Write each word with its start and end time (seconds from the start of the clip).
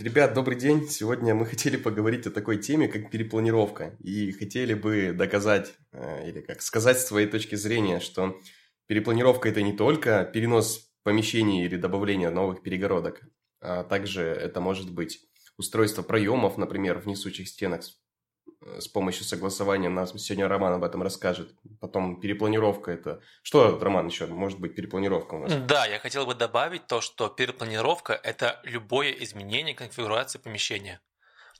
Ребят, 0.00 0.32
добрый 0.32 0.56
день. 0.56 0.88
Сегодня 0.88 1.34
мы 1.34 1.44
хотели 1.46 1.76
поговорить 1.76 2.24
о 2.28 2.30
такой 2.30 2.58
теме, 2.58 2.86
как 2.86 3.10
перепланировка. 3.10 3.96
И 3.98 4.30
хотели 4.30 4.74
бы 4.74 5.12
доказать, 5.12 5.74
э, 5.90 6.28
или 6.28 6.40
как 6.40 6.62
сказать 6.62 7.00
с 7.00 7.06
своей 7.06 7.26
точки 7.26 7.56
зрения, 7.56 7.98
что 7.98 8.40
перепланировка– 8.86 9.48
это 9.50 9.60
не 9.60 9.72
только 9.72 10.24
перенос 10.24 10.88
помещений 11.02 11.64
или 11.64 11.76
добавление 11.76 12.30
новых 12.30 12.62
перегородок, 12.62 13.22
а 13.60 13.82
также 13.82 14.22
это 14.22 14.60
может 14.60 14.92
быть 14.92 15.18
устройство 15.56 16.02
проемов, 16.02 16.58
например, 16.58 17.00
в 17.00 17.06
несучих 17.06 17.48
стенах 17.48 17.82
с 18.60 18.88
помощью 18.88 19.24
согласования. 19.24 19.88
Нас 19.88 20.12
сегодня 20.12 20.48
Роман 20.48 20.74
об 20.74 20.84
этом 20.84 21.02
расскажет. 21.02 21.54
Потом 21.80 22.20
перепланировка 22.20 22.90
это... 22.90 23.20
Что, 23.42 23.78
Роман, 23.78 24.08
еще 24.08 24.26
может 24.26 24.58
быть 24.58 24.74
перепланировка 24.74 25.34
у 25.34 25.38
нас? 25.38 25.54
Да, 25.66 25.86
я 25.86 25.98
хотел 25.98 26.26
бы 26.26 26.34
добавить 26.34 26.86
то, 26.86 27.00
что 27.00 27.28
перепланировка– 27.28 28.12
это 28.22 28.60
любое 28.64 29.12
изменение 29.12 29.74
конфигурации 29.74 30.38
помещения. 30.38 31.00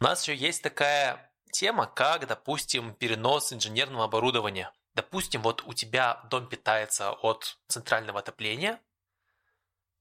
У 0.00 0.04
нас 0.04 0.22
еще 0.22 0.34
есть 0.34 0.62
такая 0.62 1.32
тема, 1.52 1.86
как, 1.86 2.26
допустим, 2.26 2.94
перенос 2.94 3.52
инженерного 3.52 4.04
оборудования. 4.04 4.72
Допустим, 4.94 5.42
вот 5.42 5.62
у 5.66 5.72
тебя 5.74 6.24
дом 6.30 6.48
питается 6.48 7.12
от 7.12 7.58
центрального 7.68 8.18
отопления, 8.18 8.80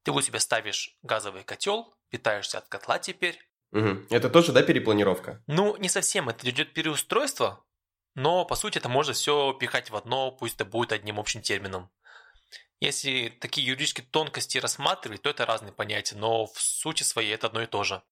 ты 0.04 0.12
у 0.12 0.22
себя 0.22 0.40
ставишь 0.40 0.98
газовый 1.04 1.44
котел, 1.44 1.94
питаешься 2.10 2.60
от 2.60 2.70
котла 2.70 2.98
теперь, 2.98 3.38
Угу. 3.72 4.08
Это 4.10 4.30
тоже, 4.30 4.52
да, 4.52 4.64
перепланировка? 4.64 5.44
Ну, 5.48 5.76
не 5.78 5.90
совсем. 5.90 6.30
Это 6.30 6.50
идет 6.50 6.74
переустройство, 6.74 7.66
но 8.16 8.46
по 8.46 8.56
сути 8.56 8.78
это 8.78 8.90
можно 8.90 9.14
все 9.14 9.54
пихать 9.54 9.90
в 9.90 9.96
одно, 9.96 10.32
пусть 10.32 10.56
это 10.56 10.66
будет 10.66 10.92
одним 10.92 11.20
общим 11.20 11.42
термином. 11.42 11.90
Если 12.80 13.30
такие 13.30 13.66
юридические 13.66 14.06
тонкости 14.10 14.60
рассматривать, 14.60 15.24
то 15.24 15.30
это 15.30 15.46
разные 15.46 15.74
понятия, 15.74 16.16
но 16.16 16.46
в 16.46 16.60
сути 16.62 17.04
своей 17.04 17.34
это 17.34 17.48
одно 17.48 17.64
и 17.64 17.66
то 17.66 17.84
же. 17.84 18.04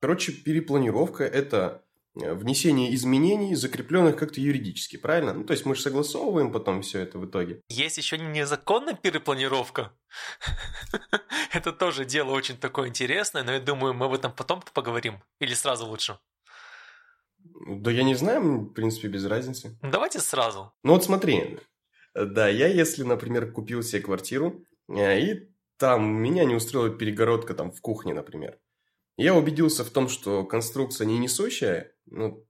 Короче, 0.00 0.32
перепланировка– 0.32 1.24
это 1.24 1.83
внесение 2.14 2.94
изменений, 2.94 3.54
закрепленных 3.54 4.16
как-то 4.16 4.40
юридически, 4.40 4.96
правильно? 4.96 5.34
Ну, 5.34 5.44
то 5.44 5.52
есть 5.52 5.66
мы 5.66 5.74
же 5.74 5.82
согласовываем 5.82 6.52
потом 6.52 6.82
все 6.82 7.00
это 7.00 7.18
в 7.18 7.26
итоге. 7.26 7.60
Есть 7.68 7.98
еще 7.98 8.18
незаконная 8.18 8.94
перепланировка. 8.94 9.92
Это 11.52 11.72
тоже 11.72 12.04
дело 12.04 12.30
очень 12.30 12.56
такое 12.56 12.88
интересное, 12.88 13.42
но 13.42 13.52
я 13.52 13.60
думаю, 13.60 13.94
мы 13.94 14.06
об 14.06 14.14
этом 14.14 14.32
потом 14.32 14.62
поговорим. 14.72 15.22
Или 15.40 15.54
сразу 15.54 15.86
лучше? 15.86 16.18
Да 17.66 17.90
я 17.90 18.02
не 18.02 18.14
знаю, 18.14 18.60
в 18.60 18.72
принципе, 18.72 19.08
без 19.08 19.24
разницы. 19.26 19.78
Давайте 19.82 20.20
сразу. 20.20 20.72
Ну 20.82 20.94
вот 20.94 21.04
смотри, 21.04 21.58
да, 22.14 22.48
я 22.48 22.68
если, 22.68 23.02
например, 23.02 23.52
купил 23.52 23.82
себе 23.82 24.02
квартиру, 24.02 24.64
э, 24.88 25.20
и 25.20 25.50
там 25.76 26.04
меня 26.22 26.44
не 26.44 26.54
устроила 26.54 26.96
перегородка 26.96 27.54
там 27.54 27.70
в 27.70 27.80
кухне, 27.80 28.14
например. 28.14 28.58
Я 29.16 29.34
убедился 29.34 29.84
в 29.84 29.90
том, 29.90 30.08
что 30.08 30.44
конструкция 30.44 31.06
не 31.06 31.18
несущая, 31.18 31.94
ну, 32.06 32.46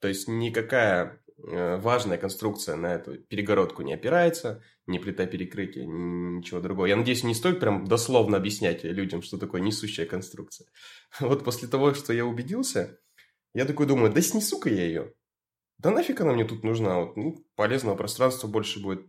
то 0.00 0.08
есть 0.08 0.26
никакая 0.26 1.22
э, 1.36 1.76
важная 1.76 2.16
конструкция 2.16 2.76
на 2.76 2.94
эту 2.94 3.18
перегородку 3.18 3.82
не 3.82 3.92
опирается, 3.92 4.62
ни 4.86 4.98
плита 4.98 5.26
перекрытия, 5.26 5.84
ни 5.84 6.38
ничего 6.38 6.60
другого. 6.60 6.86
Я 6.86 6.96
надеюсь, 6.96 7.24
не 7.24 7.34
стоит 7.34 7.60
прям 7.60 7.86
дословно 7.86 8.38
объяснять 8.38 8.84
людям, 8.84 9.22
что 9.22 9.38
такое 9.38 9.60
несущая 9.60 10.06
конструкция. 10.06 10.66
Вот 11.20 11.44
после 11.44 11.68
того, 11.68 11.94
что 11.94 12.12
я 12.12 12.24
убедился, 12.24 12.98
я 13.54 13.66
такой 13.66 13.86
думаю, 13.86 14.12
да 14.12 14.20
снесу-ка 14.22 14.70
я 14.70 14.84
ее. 14.84 15.14
Да 15.78 15.90
нафиг 15.90 16.20
она 16.20 16.32
мне 16.32 16.44
тут 16.44 16.64
нужна, 16.64 17.00
вот, 17.00 17.16
ну, 17.16 17.44
полезного 17.54 17.96
пространства 17.96 18.48
больше 18.48 18.80
будет. 18.80 19.06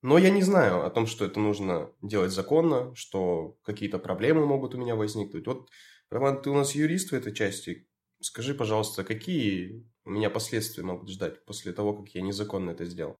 Но 0.00 0.16
я 0.16 0.30
не 0.30 0.42
знаю 0.42 0.84
о 0.84 0.90
том, 0.90 1.06
что 1.06 1.24
это 1.24 1.40
нужно 1.40 1.90
делать 2.02 2.30
законно, 2.30 2.94
что 2.94 3.56
какие-то 3.62 3.98
проблемы 3.98 4.46
могут 4.46 4.74
у 4.74 4.78
меня 4.78 4.94
возникнуть. 4.94 5.46
Вот, 5.46 5.68
Роман, 6.10 6.40
ты 6.40 6.50
у 6.50 6.54
нас 6.54 6.74
юрист 6.74 7.10
в 7.10 7.14
этой 7.14 7.34
части. 7.34 7.86
Скажи, 8.20 8.54
пожалуйста, 8.54 9.04
какие 9.04 9.86
меня 10.04 10.30
последствия 10.30 10.82
могут 10.82 11.10
ждать 11.10 11.44
после 11.44 11.72
того, 11.72 11.94
как 11.94 12.14
я 12.14 12.22
незаконно 12.22 12.70
это 12.70 12.84
сделал? 12.86 13.16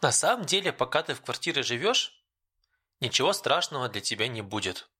На 0.00 0.12
самом 0.12 0.46
деле, 0.46 0.72
пока 0.72 1.02
ты 1.02 1.14
в 1.14 1.22
квартире 1.22 1.62
живешь, 1.62 2.24
ничего 3.00 3.32
страшного 3.32 3.88
для 3.88 4.00
тебя 4.00 4.28
не 4.28 4.42
будет. 4.42 4.90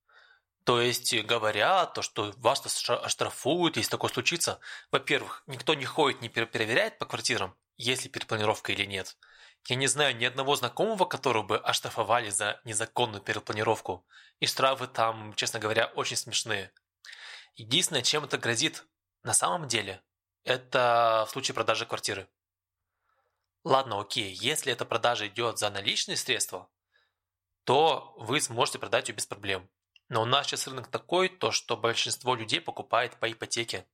То 0.65 0.81
есть, 0.81 1.13
говоря, 1.25 1.85
то, 1.85 2.01
что 2.01 2.33
вас 2.37 2.61
оштрафуют, 2.87 3.77
если 3.77 3.91
такое 3.91 4.11
случится, 4.11 4.59
во-первых, 4.91 5.43
никто 5.47 5.73
не 5.73 5.85
ходит, 5.85 6.21
не 6.21 6.29
проверяет 6.29 6.99
по 6.99 7.05
квартирам, 7.05 7.55
есть 7.77 8.03
ли 8.03 8.09
перепланировка 8.09 8.73
или 8.73 8.85
нет– 8.85 9.17
я 9.67 9.77
не 9.77 9.87
знаю 9.87 10.15
ни 10.17 10.25
одного 10.25 10.57
знакомого, 10.57 11.05
которого 11.05 11.43
бы 11.43 11.57
оштрафовали 11.57 12.29
за 12.29 12.59
незаконную 12.65 13.21
перепланировку. 13.21 14.05
И 14.41 14.45
штрафы 14.45 14.87
там, 14.87 15.33
честно 15.35 15.59
говоря, 15.59 15.85
очень 15.95 16.17
смешные. 16.17 16.71
Единственное, 17.55 18.01
чем 18.01 18.23
это 18.23 18.37
грозит 18.37 18.85
на 19.23 19.33
самом 19.33 19.67
деле, 19.67 20.03
это 20.43 21.25
в 21.27 21.31
случае 21.31 21.55
продажи 21.55 21.85
квартиры. 21.85 22.27
Ладно, 23.63 24.01
окей, 24.01 24.33
если 24.33 24.73
эта 24.73 24.85
продажа 24.85 25.27
идет 25.27 25.57
за 25.57 25.69
наличные 25.69 26.17
средства, 26.17 26.69
то 27.63 28.13
вы 28.17 28.41
сможете 28.41 28.79
продать 28.79 29.07
ее 29.07 29.15
без 29.15 29.25
проблем. 29.25 29.69
Но 30.09 30.21
у 30.21 30.25
нас 30.25 30.47
сейчас 30.47 30.67
рынок 30.67 30.89
такой, 30.89 31.29
то 31.29 31.51
что 31.51 31.77
большинство 31.77 32.35
людей 32.35 32.59
покупает 32.59 33.17
по 33.19 33.31
ипотеке. 33.31 33.87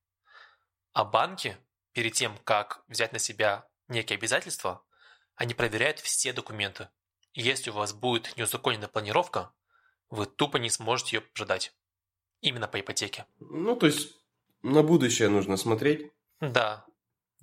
А 0.91 1.05
банки, 1.05 1.57
перед 1.91 2.13
тем, 2.13 2.37
как 2.39 2.83
взять 2.87 3.13
на 3.13 3.19
себя 3.19 3.67
некие 3.87 4.17
обязательства, 4.17 4.83
они 5.35 5.53
проверяют 5.53 5.99
все 5.99 6.33
документы. 6.33 6.89
Если 7.33 7.69
у 7.69 7.73
вас 7.73 7.93
будет 7.93 8.35
неузаконенная 8.37 8.87
планировка, 8.87 9.53
вы 10.09 10.25
тупо 10.25 10.57
не 10.57 10.71
сможете 10.71 11.17
ее 11.17 11.21
продать. 11.21 11.73
Именно 12.41 12.67
по 12.67 12.79
ипотеке. 12.79 13.25
Ну, 13.39 13.75
то 13.75 13.85
есть 13.85 14.15
на 14.63 14.83
будущее 14.83 15.29
нужно 15.29 15.57
смотреть. 15.57 16.11
Да. 16.39 16.85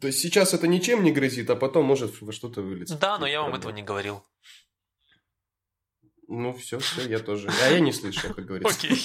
То 0.00 0.06
есть 0.06 0.20
сейчас 0.20 0.54
это 0.54 0.66
ничем 0.66 1.02
не 1.02 1.12
грозит, 1.12 1.48
а 1.50 1.56
потом 1.56 1.86
может 1.86 2.20
во 2.20 2.32
что-то 2.32 2.62
вылиться. 2.62 2.98
Да, 2.98 3.18
но 3.18 3.26
я 3.26 3.42
вам 3.42 3.54
этого 3.54 3.72
не 3.72 3.82
говорил. 3.82 4.22
Ну, 6.28 6.52
все, 6.54 6.78
все, 6.78 7.08
я 7.08 7.18
тоже. 7.20 7.50
А 7.62 7.70
я 7.70 7.80
не 7.80 7.92
слышал, 7.92 8.34
как 8.34 8.44
говорится. 8.44 8.76
Окей. 8.76 8.96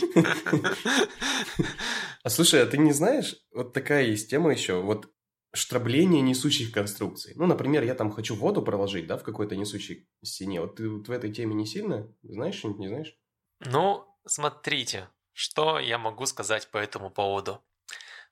А 2.23 2.29
слушай, 2.29 2.61
а 2.61 2.65
ты 2.65 2.77
не 2.77 2.93
знаешь, 2.93 3.35
вот 3.51 3.73
такая 3.73 4.05
есть 4.05 4.29
тема 4.29 4.51
еще. 4.51 4.81
Вот 4.81 5.11
штрабление 5.53 6.21
несущих 6.21 6.71
конструкций. 6.71 7.33
Ну, 7.35 7.45
например, 7.45 7.83
я 7.83 7.93
там 7.95 8.11
хочу 8.11 8.35
воду 8.35 8.61
проложить, 8.61 9.07
да, 9.07 9.17
в 9.17 9.23
какой-то 9.23 9.55
несущей 9.55 10.07
стене. 10.23 10.61
Вот 10.61 10.75
ты 10.75 10.89
вот 10.89 11.07
в 11.07 11.11
этой 11.11 11.31
теме 11.31 11.53
не 11.53 11.65
сильно 11.65 12.07
знаешь 12.23 12.55
что-нибудь, 12.55 12.79
не 12.79 12.87
знаешь? 12.87 13.17
Ну, 13.59 14.05
смотрите, 14.25 15.09
что 15.33 15.79
я 15.79 15.97
могу 15.97 16.25
сказать 16.25 16.69
по 16.71 16.77
этому 16.77 17.09
поводу. 17.09 17.63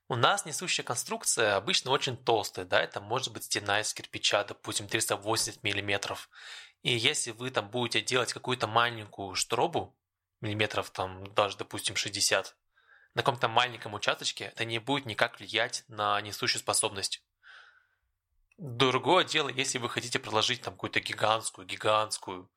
У 0.08 0.16
нас 0.16 0.44
несущая 0.44 0.84
конструкция 0.84 1.56
обычно 1.56 1.92
очень 1.92 2.16
толстая, 2.16 2.64
да, 2.64 2.80
это 2.80 3.00
может 3.00 3.32
быть 3.32 3.44
стена 3.44 3.80
из 3.80 3.94
кирпича, 3.94 4.42
допустим, 4.42 4.88
380 4.88 5.62
миллиметров. 5.62 6.28
И 6.82 6.92
если 6.92 7.30
вы 7.30 7.50
там 7.50 7.70
будете 7.70 8.00
делать 8.00 8.32
какую-то 8.32 8.66
маленькую 8.66 9.34
штробу, 9.36 9.96
миллиметров 10.40 10.90
там 10.90 11.32
даже, 11.34 11.56
допустим, 11.58 11.94
60, 11.94 12.56
на 13.14 13.22
каком-то 13.22 13.48
маленьком 13.48 13.94
участочке 13.94 14.44
это 14.44 14.64
не 14.64 14.78
будет 14.78 15.06
никак 15.06 15.38
влиять 15.38 15.84
на 15.88 16.20
несущую 16.20 16.60
способность. 16.60 17.22
Другое 18.56 19.24
дело, 19.24 19.48
если 19.48 19.78
вы 19.78 19.88
хотите 19.88 20.18
проложить 20.18 20.62
там 20.62 20.74
какую-то 20.74 21.00
гигантскую, 21.00 21.66
гигантскую 21.66 22.50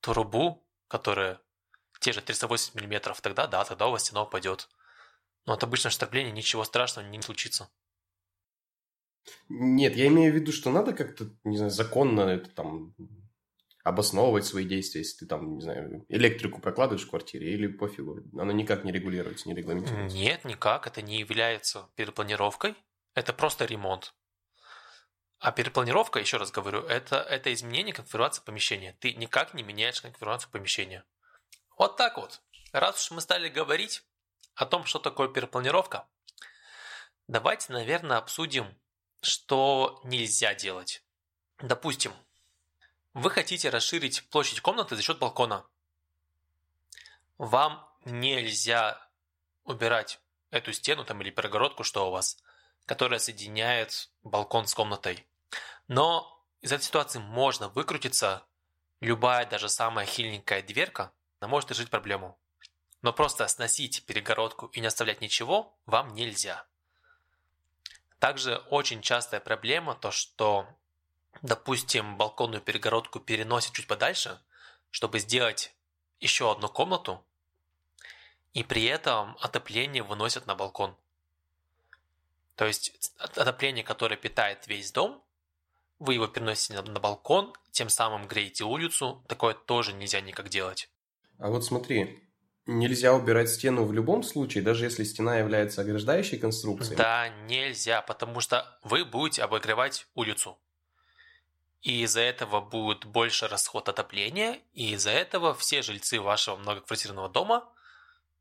трубу, 0.00 0.66
которая 0.88 1.40
те 2.00 2.12
же 2.12 2.20
380 2.20 2.74
мм, 2.74 3.14
тогда 3.22 3.46
да, 3.46 3.64
тогда 3.64 3.86
у 3.86 3.92
вас 3.92 4.04
стена 4.04 4.22
упадет. 4.22 4.68
Но 5.46 5.52
от 5.52 5.62
обычного 5.62 5.92
штрабления 5.92 6.32
ничего 6.32 6.64
страшного 6.64 7.06
не 7.06 7.22
случится. 7.22 7.70
Нет, 9.48 9.96
я 9.96 10.06
имею 10.08 10.32
в 10.32 10.34
виду, 10.34 10.52
что 10.52 10.70
надо 10.70 10.92
как-то, 10.92 11.30
не 11.44 11.56
знаю, 11.56 11.70
законно 11.70 12.22
это 12.22 12.50
там 12.50 12.94
обосновывать 13.84 14.44
свои 14.44 14.64
действия, 14.64 15.00
если 15.00 15.20
ты 15.20 15.26
там, 15.26 15.56
не 15.56 15.62
знаю, 15.62 16.04
электрику 16.08 16.60
прокладываешь 16.60 17.06
в 17.06 17.10
квартире 17.10 17.52
или 17.52 17.66
пофигу. 17.66 18.20
Оно 18.38 18.52
никак 18.52 18.84
не 18.84 18.92
регулируется, 18.92 19.48
не 19.48 19.54
регламентируется. 19.54 20.16
Нет, 20.16 20.44
никак. 20.44 20.86
Это 20.86 21.02
не 21.02 21.18
является 21.18 21.88
перепланировкой. 21.96 22.74
Это 23.14 23.32
просто 23.32 23.64
ремонт. 23.64 24.14
А 25.38 25.52
перепланировка, 25.52 26.18
еще 26.18 26.36
раз 26.36 26.50
говорю, 26.50 26.82
это, 26.82 27.16
это 27.16 27.52
изменение 27.52 27.94
конфигурации 27.94 28.42
помещения. 28.44 28.94
Ты 29.00 29.14
никак 29.14 29.54
не 29.54 29.62
меняешь 29.62 30.00
конфигурацию 30.00 30.50
помещения. 30.52 31.04
Вот 31.80 31.96
так 31.96 32.18
вот. 32.18 32.42
Раз 32.72 33.02
уж 33.02 33.10
мы 33.10 33.22
стали 33.22 33.48
говорить 33.48 34.02
о 34.54 34.66
том, 34.66 34.84
что 34.84 34.98
такое 34.98 35.28
перепланировка, 35.28 36.06
давайте, 37.26 37.72
наверное, 37.72 38.18
обсудим, 38.18 38.78
что 39.22 39.98
нельзя 40.04 40.54
делать. 40.54 41.02
Допустим, 41.58 42.12
вы 43.14 43.30
хотите 43.30 43.70
расширить 43.70 44.28
площадь 44.28 44.60
комнаты 44.60 44.94
за 44.94 45.00
счет 45.00 45.18
балкона. 45.18 45.66
Вам 47.38 47.90
нельзя 48.04 49.02
убирать 49.64 50.20
эту 50.50 50.74
стену 50.74 51.06
там 51.06 51.22
или 51.22 51.30
перегородку, 51.30 51.82
что 51.82 52.08
у 52.08 52.10
вас, 52.10 52.36
которая 52.84 53.18
соединяет 53.18 54.10
балкон 54.22 54.66
с 54.66 54.74
комнатой. 54.74 55.26
Но 55.88 56.44
из 56.60 56.72
этой 56.72 56.82
ситуации 56.82 57.20
можно 57.20 57.70
выкрутиться. 57.70 58.46
Любая, 59.00 59.46
даже 59.46 59.70
самая 59.70 60.04
хиленькая 60.04 60.60
дверка, 60.60 61.14
она 61.40 61.48
может 61.48 61.70
решить 61.70 61.90
проблему. 61.90 62.38
Но 63.02 63.12
просто 63.12 63.48
сносить 63.48 64.04
перегородку 64.04 64.66
и 64.66 64.80
не 64.80 64.86
оставлять 64.86 65.22
ничего 65.22 65.74
вам 65.86 66.14
нельзя. 66.14 66.66
Также 68.18 68.58
очень 68.68 69.00
частая 69.00 69.40
проблема 69.40 69.94
то, 69.94 70.10
что, 70.10 70.68
допустим, 71.40 72.18
балконную 72.18 72.60
перегородку 72.60 73.18
переносят 73.18 73.72
чуть 73.72 73.86
подальше, 73.86 74.38
чтобы 74.90 75.18
сделать 75.18 75.74
еще 76.20 76.52
одну 76.52 76.68
комнату, 76.68 77.24
и 78.52 78.62
при 78.62 78.84
этом 78.84 79.36
отопление 79.40 80.02
выносят 80.02 80.46
на 80.46 80.54
балкон. 80.54 80.94
То 82.56 82.66
есть 82.66 83.14
отопление, 83.16 83.82
которое 83.82 84.16
питает 84.16 84.66
весь 84.66 84.92
дом, 84.92 85.24
вы 85.98 86.14
его 86.14 86.26
переносите 86.26 86.82
на 86.82 87.00
балкон, 87.00 87.54
тем 87.70 87.88
самым 87.88 88.26
греете 88.26 88.64
улицу. 88.64 89.24
Такое 89.28 89.54
тоже 89.54 89.94
нельзя 89.94 90.20
никак 90.20 90.50
делать. 90.50 90.90
А 91.40 91.48
вот 91.48 91.64
смотри, 91.64 92.22
нельзя 92.66 93.14
убирать 93.14 93.48
стену 93.48 93.84
в 93.84 93.92
любом 93.94 94.22
случае, 94.22 94.62
даже 94.62 94.84
если 94.84 95.04
стена 95.04 95.38
является 95.38 95.80
ограждающей 95.80 96.38
конструкцией? 96.38 96.96
Да, 96.96 97.30
нельзя, 97.46 98.02
потому 98.02 98.40
что 98.40 98.78
вы 98.82 99.06
будете 99.06 99.42
обогревать 99.42 100.06
улицу. 100.14 100.58
И 101.80 102.02
из-за 102.02 102.20
этого 102.20 102.60
будет 102.60 103.06
больше 103.06 103.48
расход 103.48 103.88
отопления, 103.88 104.58
и 104.74 104.92
из-за 104.92 105.10
этого 105.10 105.54
все 105.54 105.80
жильцы 105.80 106.20
вашего 106.20 106.56
многоквартирного 106.56 107.30
дома 107.30 107.66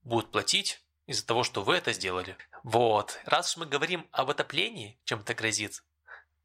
будут 0.04 0.30
платить 0.31 0.84
из-за 1.06 1.25
того, 1.25 1.46
что 1.46 1.63
вы 1.63 1.75
это 1.75 1.94
сделали. 1.94 2.36
Вот, 2.63 3.18
раз 3.24 3.51
уж 3.51 3.57
мы 3.62 3.66
говорим 3.66 4.10
об 4.12 4.30
отоплении, 4.30 5.00
чем 5.06 5.22
это 5.22 5.34
грозит, 5.34 5.84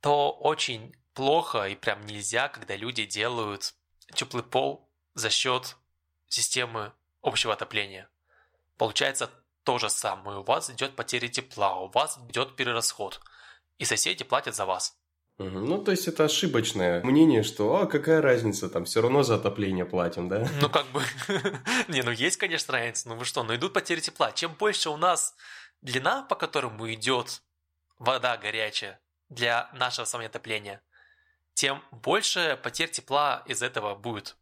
то 0.00 0.30
очень 0.30 0.94
плохо 1.14 1.64
и 1.64 1.74
прям 1.74 2.06
нельзя, 2.06 2.48
когда 2.48 2.76
люди 2.76 3.04
делают 3.06 3.74
теплый 4.14 4.44
пол 4.44 4.88
за 5.14 5.30
счет 5.30 5.76
системы 6.28 6.92
общего 7.22 7.52
отопления. 7.52 8.08
Получается 8.76 9.30
то 9.64 9.78
же 9.78 9.88
самое. 9.90 10.38
У 10.38 10.42
вас 10.42 10.70
идет 10.70 10.96
потеря 10.96 11.28
тепла, 11.28 11.80
у 11.80 11.88
вас 11.88 12.18
идет 12.28 12.56
перерасход. 12.56 13.20
И 13.78 13.84
соседи 13.84 14.24
платят 14.24 14.54
за 14.54 14.66
вас. 14.66 14.96
Ну, 15.38 15.82
то 15.82 15.90
есть 15.90 16.06
это 16.06 16.24
ошибочное 16.24 17.02
мнение, 17.02 17.42
что 17.42 17.76
а 17.76 17.86
какая 17.86 18.22
разница, 18.22 18.68
там 18.68 18.84
все 18.84 19.00
равно 19.02 19.24
за 19.24 19.34
отопление 19.34 19.84
платим, 19.84 20.28
да? 20.28 20.48
Ну, 20.60 20.70
как 20.70 20.86
бы, 20.92 21.02
не, 21.88 22.02
ну 22.02 22.12
есть, 22.12 22.36
конечно, 22.36 22.72
разница, 22.72 23.08
ну 23.08 23.16
вы 23.16 23.24
что, 23.24 23.42
ну 23.42 23.52
идут 23.56 23.72
потери 23.72 23.98
тепла. 23.98 24.30
Чем 24.30 24.54
больше 24.54 24.90
у 24.90 24.96
нас 24.96 25.34
длина, 25.82 26.22
по 26.22 26.36
которому 26.36 26.92
идет 26.92 27.42
вода 27.98 28.36
горячая 28.36 29.00
для 29.28 29.68
нашего 29.72 30.04
с 30.04 30.14
отопления, 30.14 30.82
тем 31.54 31.82
больше 31.90 32.58
потерь 32.62 32.90
тепла 32.90 33.42
из 33.46 33.60
этого 33.60 33.96
будет. 33.96 34.36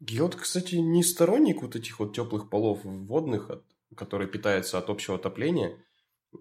Вот, 0.00 0.34
кстати, 0.34 0.76
не 0.76 1.02
сторонник 1.02 1.62
вот 1.62 1.76
этих 1.76 1.98
вот 1.98 2.14
теплых 2.14 2.48
полов 2.48 2.80
водных, 2.84 3.50
которые 3.94 4.28
питаются 4.28 4.78
от 4.78 4.88
общего 4.88 5.16
отопления. 5.16 5.76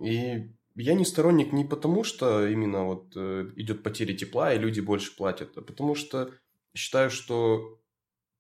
И 0.02 0.50
я 0.76 0.94
не 0.94 1.04
сторонник 1.04 1.52
не 1.52 1.66
потому, 1.66 2.04
что 2.04 2.48
именно 2.48 2.86
вот 2.86 3.12
э, 3.16 3.50
идет 3.56 3.84
потеря 3.84 4.16
тепла, 4.16 4.54
и 4.54 4.60
люди 4.60 4.80
больше 4.80 5.16
платят, 5.16 5.58
а 5.58 5.62
потому 5.62 5.96
что 5.96 6.32
считаю, 6.74 7.10
что 7.10 7.80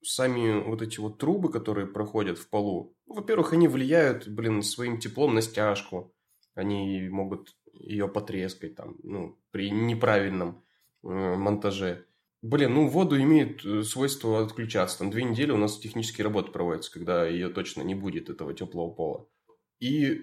сами 0.01 0.61
вот 0.63 0.81
эти 0.81 0.99
вот 0.99 1.17
трубы, 1.17 1.51
которые 1.51 1.87
проходят 1.87 2.37
в 2.37 2.47
полу, 2.49 2.95
ну, 3.07 3.15
во-первых, 3.15 3.53
они 3.53 3.67
влияют, 3.67 4.27
блин, 4.27 4.61
своим 4.61 4.99
теплом 4.99 5.33
на 5.33 5.41
стяжку. 5.41 6.13
Они 6.55 7.09
могут 7.09 7.55
ее 7.73 8.07
потрескать 8.07 8.75
там, 8.75 8.95
ну, 9.03 9.37
при 9.51 9.71
неправильном 9.71 10.63
э, 11.03 11.35
монтаже. 11.35 12.05
Блин, 12.41 12.73
ну 12.73 12.87
воду 12.87 13.19
имеет 13.21 13.65
э, 13.65 13.83
свойство 13.83 14.41
отключаться. 14.41 14.99
Там 14.99 15.11
две 15.11 15.23
недели 15.23 15.51
у 15.51 15.57
нас 15.57 15.77
технические 15.77 16.23
работы 16.23 16.51
проводятся, 16.51 16.91
когда 16.91 17.27
ее 17.27 17.49
точно 17.49 17.81
не 17.81 17.95
будет, 17.95 18.29
этого 18.29 18.53
теплого 18.53 18.91
пола. 18.91 19.27
И 19.79 20.21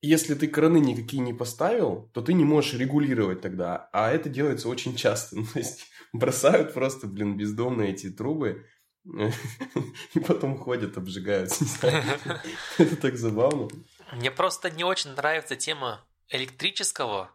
если 0.00 0.34
ты 0.34 0.46
краны 0.46 0.78
никакие 0.78 1.20
не 1.20 1.34
поставил, 1.34 2.08
то 2.14 2.22
ты 2.22 2.32
не 2.32 2.44
можешь 2.44 2.74
регулировать 2.74 3.40
тогда. 3.40 3.88
А 3.92 4.10
это 4.10 4.28
делается 4.28 4.68
очень 4.68 4.94
часто. 4.94 5.36
Ну, 5.36 5.46
то 5.52 5.58
есть 5.58 5.86
бросают 6.12 6.74
просто, 6.74 7.08
блин, 7.08 7.36
бездомные 7.36 7.90
эти 7.90 8.10
трубы. 8.10 8.66
И 10.14 10.20
потом 10.20 10.58
ходят, 10.58 10.96
обжигаются. 10.96 11.64
Это 12.78 12.96
так 12.96 13.16
забавно. 13.16 13.68
Мне 14.12 14.30
просто 14.30 14.70
не 14.70 14.84
очень 14.84 15.12
нравится 15.12 15.56
тема 15.56 16.04
электрического 16.28 17.30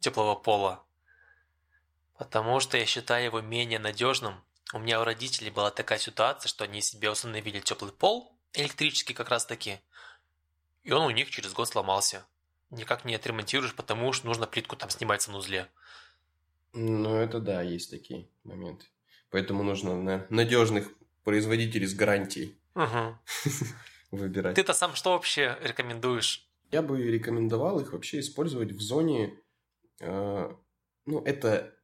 теплого 0.00 0.34
пола. 0.34 0.84
Потому 2.22 2.60
что 2.60 2.76
я 2.76 2.86
считаю 2.86 3.24
его 3.24 3.40
менее 3.40 3.80
надежным. 3.80 4.44
У 4.72 4.78
меня 4.78 5.00
у 5.00 5.04
родителей 5.04 5.50
была 5.50 5.72
такая 5.72 5.98
ситуация, 5.98 6.48
что 6.48 6.62
они 6.62 6.80
себе 6.80 7.10
установили 7.10 7.58
теплый 7.58 7.90
пол, 7.90 8.38
электрический 8.52 9.12
как 9.12 9.28
раз 9.28 9.44
таки, 9.44 9.80
и 10.84 10.92
он 10.92 11.02
у 11.02 11.10
них 11.10 11.30
через 11.30 11.52
год 11.52 11.66
сломался. 11.66 12.24
Никак 12.70 13.04
не 13.04 13.16
отремонтируешь, 13.16 13.74
потому 13.74 14.12
что 14.12 14.28
нужно 14.28 14.46
плитку 14.46 14.76
там 14.76 14.88
снимать 14.88 15.20
в 15.20 15.24
санузле. 15.24 15.66
Ну, 16.72 17.16
это 17.16 17.40
да, 17.40 17.60
есть 17.60 17.90
такие 17.90 18.28
моменты. 18.44 18.86
Поэтому 19.30 19.64
нужно 19.64 20.00
на 20.00 20.24
надежных 20.30 20.92
производителей 21.24 21.88
с 21.88 21.94
гарантией 21.94 22.56
угу. 22.76 23.18
выбирать. 24.12 24.54
Ты-то 24.54 24.74
сам 24.74 24.94
что 24.94 25.10
вообще 25.10 25.58
рекомендуешь? 25.60 26.48
Я 26.70 26.82
бы 26.82 27.02
рекомендовал 27.02 27.80
их 27.80 27.92
вообще 27.92 28.20
использовать 28.20 28.70
в 28.70 28.80
зоне... 28.80 29.34
Э, 29.98 30.54
ну, 31.04 31.20
это 31.24 31.74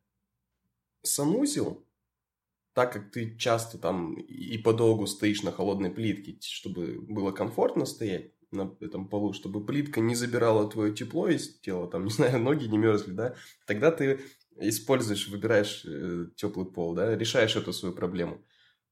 санузел, 1.02 1.86
так 2.74 2.92
как 2.92 3.10
ты 3.10 3.36
часто 3.36 3.78
там 3.78 4.14
и 4.14 4.56
подолгу 4.58 5.06
стоишь 5.06 5.42
на 5.42 5.52
холодной 5.52 5.90
плитке, 5.90 6.38
чтобы 6.40 7.00
было 7.00 7.32
комфортно 7.32 7.86
стоять, 7.86 8.32
на 8.50 8.74
этом 8.80 9.08
полу, 9.08 9.32
чтобы 9.32 9.64
плитка 9.64 10.00
не 10.00 10.14
забирала 10.14 10.68
твое 10.70 10.94
тепло 10.94 11.28
из 11.28 11.60
тела, 11.60 11.88
там, 11.88 12.04
не 12.06 12.10
знаю, 12.10 12.40
ноги 12.40 12.66
не 12.66 12.78
мерзли, 12.78 13.12
да, 13.12 13.34
тогда 13.66 13.90
ты 13.90 14.20
используешь, 14.56 15.28
выбираешь 15.28 15.84
э, 15.84 16.26
теплый 16.36 16.66
пол, 16.66 16.94
да, 16.94 17.16
решаешь 17.16 17.56
эту 17.56 17.72
свою 17.72 17.94
проблему. 17.94 18.44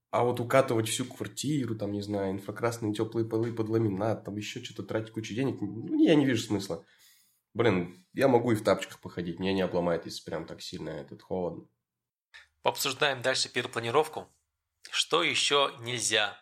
А 0.09 0.23
вот 0.23 0.39
укатывать 0.39 0.87
всю 0.87 1.05
квартиру, 1.05 1.75
там, 1.75 1.91
не 1.91 2.01
знаю, 2.01 2.31
инфракрасные 2.31 2.93
теплые 2.93 3.27
полы 3.27 3.51
под 3.51 3.67
ламинат, 3.67 4.23
там 4.23 4.37
еще 4.37 4.63
что-то 4.63 4.83
тратить 4.83 5.11
кучу 5.11 5.35
денег, 5.35 5.59
ну, 5.59 6.01
я 6.01 6.15
не 6.15 6.25
вижу 6.25 6.43
смысла. 6.43 6.85
Блин, 7.53 8.05
я 8.13 8.27
могу 8.27 8.51
и 8.51 8.55
в 8.55 8.63
тапочках 8.63 9.01
походить, 9.01 9.39
меня 9.39 9.53
не 9.53 9.61
обломает, 9.61 10.05
если 10.05 10.23
прям 10.23 10.45
так 10.45 10.61
сильно 10.61 10.89
этот 10.89 11.21
холодно. 11.21 11.67
Обсуждаем 12.63 13.21
дальше 13.21 13.49
перепланировку. 13.49 14.29
Что 14.91 15.23
еще 15.23 15.75
нельзя 15.79 16.37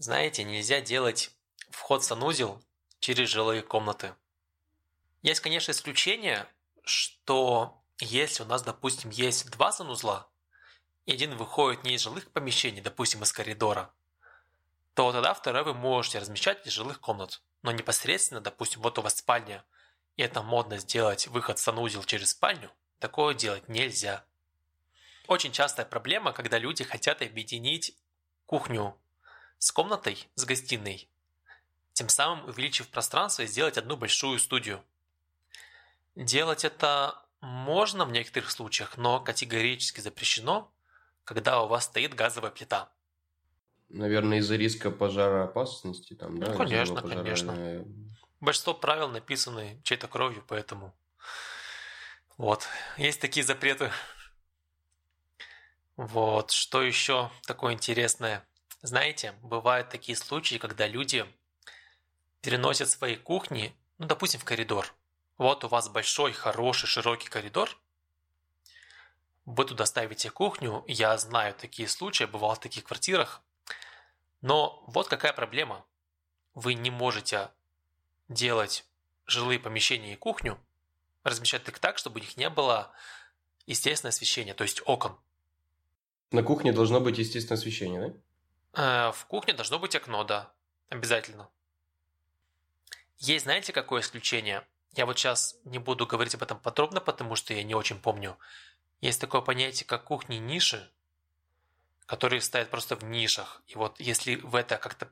знаете, 0.00 0.44
нельзя 0.44 0.80
делать 0.80 1.30
вход 1.68 2.02
в 2.02 2.06
санузел 2.06 2.62
через 3.00 3.28
жилые 3.28 3.60
комнаты. 3.60 4.14
Есть, 5.20 5.40
конечно, 5.40 5.72
исключение, 5.72 6.48
что 6.84 7.84
если 7.98 8.42
у 8.42 8.46
нас, 8.46 8.62
допустим, 8.62 9.10
есть 9.10 9.50
два 9.50 9.72
санузла, 9.72 10.26
и 11.04 11.12
один 11.12 11.36
выходит 11.36 11.84
не 11.84 11.96
из 11.96 12.00
жилых 12.00 12.30
помещений, 12.30 12.80
допустим, 12.80 13.22
из 13.22 13.30
коридора, 13.30 13.92
то 14.94 15.12
тогда 15.12 15.34
второй 15.34 15.64
вы 15.64 15.74
можете 15.74 16.18
размещать 16.18 16.66
из 16.66 16.72
жилых 16.72 16.98
комнат. 17.00 17.42
Но 17.60 17.70
непосредственно, 17.70 18.40
допустим, 18.40 18.80
вот 18.80 18.98
у 18.98 19.02
вас 19.02 19.18
спальня, 19.18 19.66
и 20.16 20.22
это 20.22 20.40
модно 20.40 20.78
сделать 20.78 21.26
выход 21.26 21.58
в 21.58 21.62
санузел 21.62 22.04
через 22.04 22.30
спальню, 22.30 22.70
такое 23.00 23.34
делать 23.34 23.68
нельзя. 23.68 24.24
Очень 25.26 25.52
частая 25.52 25.86
проблема, 25.86 26.32
когда 26.32 26.58
люди 26.58 26.84
хотят 26.84 27.22
объединить 27.22 27.96
кухню 28.46 28.96
с 29.58 29.72
комнатой, 29.72 30.28
с 30.34 30.44
гостиной, 30.44 31.08
тем 31.92 32.08
самым 32.08 32.48
увеличив 32.48 32.88
пространство 32.88 33.42
и 33.42 33.46
сделать 33.46 33.78
одну 33.78 33.96
большую 33.96 34.38
студию. 34.38 34.84
Делать 36.14 36.64
это 36.64 37.24
можно 37.40 38.04
в 38.04 38.12
некоторых 38.12 38.50
случаях, 38.50 38.96
но 38.96 39.20
категорически 39.20 40.00
запрещено, 40.00 40.72
когда 41.24 41.62
у 41.62 41.68
вас 41.68 41.84
стоит 41.84 42.14
газовая 42.14 42.50
плита. 42.50 42.92
Наверное, 43.88 44.38
из-за 44.38 44.56
риска 44.56 44.90
пожароопасности 44.90 46.14
там, 46.14 46.38
да? 46.38 46.52
Ну, 46.52 46.58
конечно, 46.58 47.02
конечно. 47.02 47.84
Большинство 48.40 48.74
правил 48.74 49.08
написаны 49.08 49.80
чьей-то 49.84 50.06
кровью, 50.08 50.44
поэтому... 50.46 50.94
Вот. 52.40 52.66
Есть 52.96 53.20
такие 53.20 53.44
запреты. 53.44 53.92
Вот. 55.98 56.52
Что 56.52 56.80
еще 56.80 57.30
такое 57.42 57.74
интересное? 57.74 58.48
Знаете, 58.80 59.32
бывают 59.42 59.90
такие 59.90 60.16
случаи, 60.16 60.56
когда 60.56 60.86
люди 60.86 61.26
переносят 62.40 62.88
свои 62.88 63.16
кухни, 63.16 63.76
ну, 63.98 64.06
допустим, 64.06 64.40
в 64.40 64.44
коридор. 64.44 64.94
Вот 65.36 65.64
у 65.64 65.68
вас 65.68 65.90
большой, 65.90 66.32
хороший, 66.32 66.86
широкий 66.86 67.28
коридор. 67.28 67.78
Вы 69.44 69.66
туда 69.66 69.84
ставите 69.84 70.30
кухню. 70.30 70.82
Я 70.88 71.18
знаю 71.18 71.52
такие 71.52 71.88
случаи, 71.88 72.24
бывал 72.24 72.54
в 72.54 72.60
таких 72.60 72.84
квартирах. 72.84 73.42
Но 74.40 74.82
вот 74.86 75.08
какая 75.08 75.34
проблема. 75.34 75.84
Вы 76.54 76.72
не 76.72 76.90
можете 76.90 77.50
делать 78.30 78.86
жилые 79.26 79.58
помещения 79.60 80.14
и 80.14 80.16
кухню, 80.16 80.58
размещать 81.24 81.66
их 81.68 81.78
так, 81.78 81.98
чтобы 81.98 82.18
у 82.18 82.22
них 82.22 82.36
не 82.36 82.50
было 82.50 82.92
естественное 83.66 84.10
освещение, 84.10 84.54
то 84.54 84.64
есть 84.64 84.82
окон. 84.86 85.18
На 86.30 86.42
кухне 86.42 86.72
должно 86.72 87.00
быть 87.00 87.18
естественное 87.18 87.58
освещение, 87.58 88.14
да? 88.72 89.08
Э, 89.08 89.12
в 89.12 89.26
кухне 89.26 89.52
должно 89.52 89.78
быть 89.78 89.96
окно, 89.96 90.24
да. 90.24 90.52
Обязательно. 90.88 91.48
Есть, 93.18 93.44
знаете, 93.44 93.72
какое 93.72 94.00
исключение? 94.00 94.66
Я 94.94 95.06
вот 95.06 95.18
сейчас 95.18 95.56
не 95.64 95.78
буду 95.78 96.06
говорить 96.06 96.34
об 96.34 96.42
этом 96.42 96.58
подробно, 96.58 97.00
потому 97.00 97.36
что 97.36 97.54
я 97.54 97.62
не 97.62 97.74
очень 97.74 98.00
помню. 98.00 98.38
Есть 99.00 99.20
такое 99.20 99.40
понятие, 99.40 99.86
как 99.86 100.04
кухни-ниши, 100.04 100.90
которые 102.06 102.40
стоят 102.40 102.70
просто 102.70 102.96
в 102.96 103.04
нишах. 103.04 103.62
И 103.66 103.76
вот 103.76 104.00
если 104.00 104.36
в 104.36 104.54
это 104.56 104.78
как-то 104.78 105.08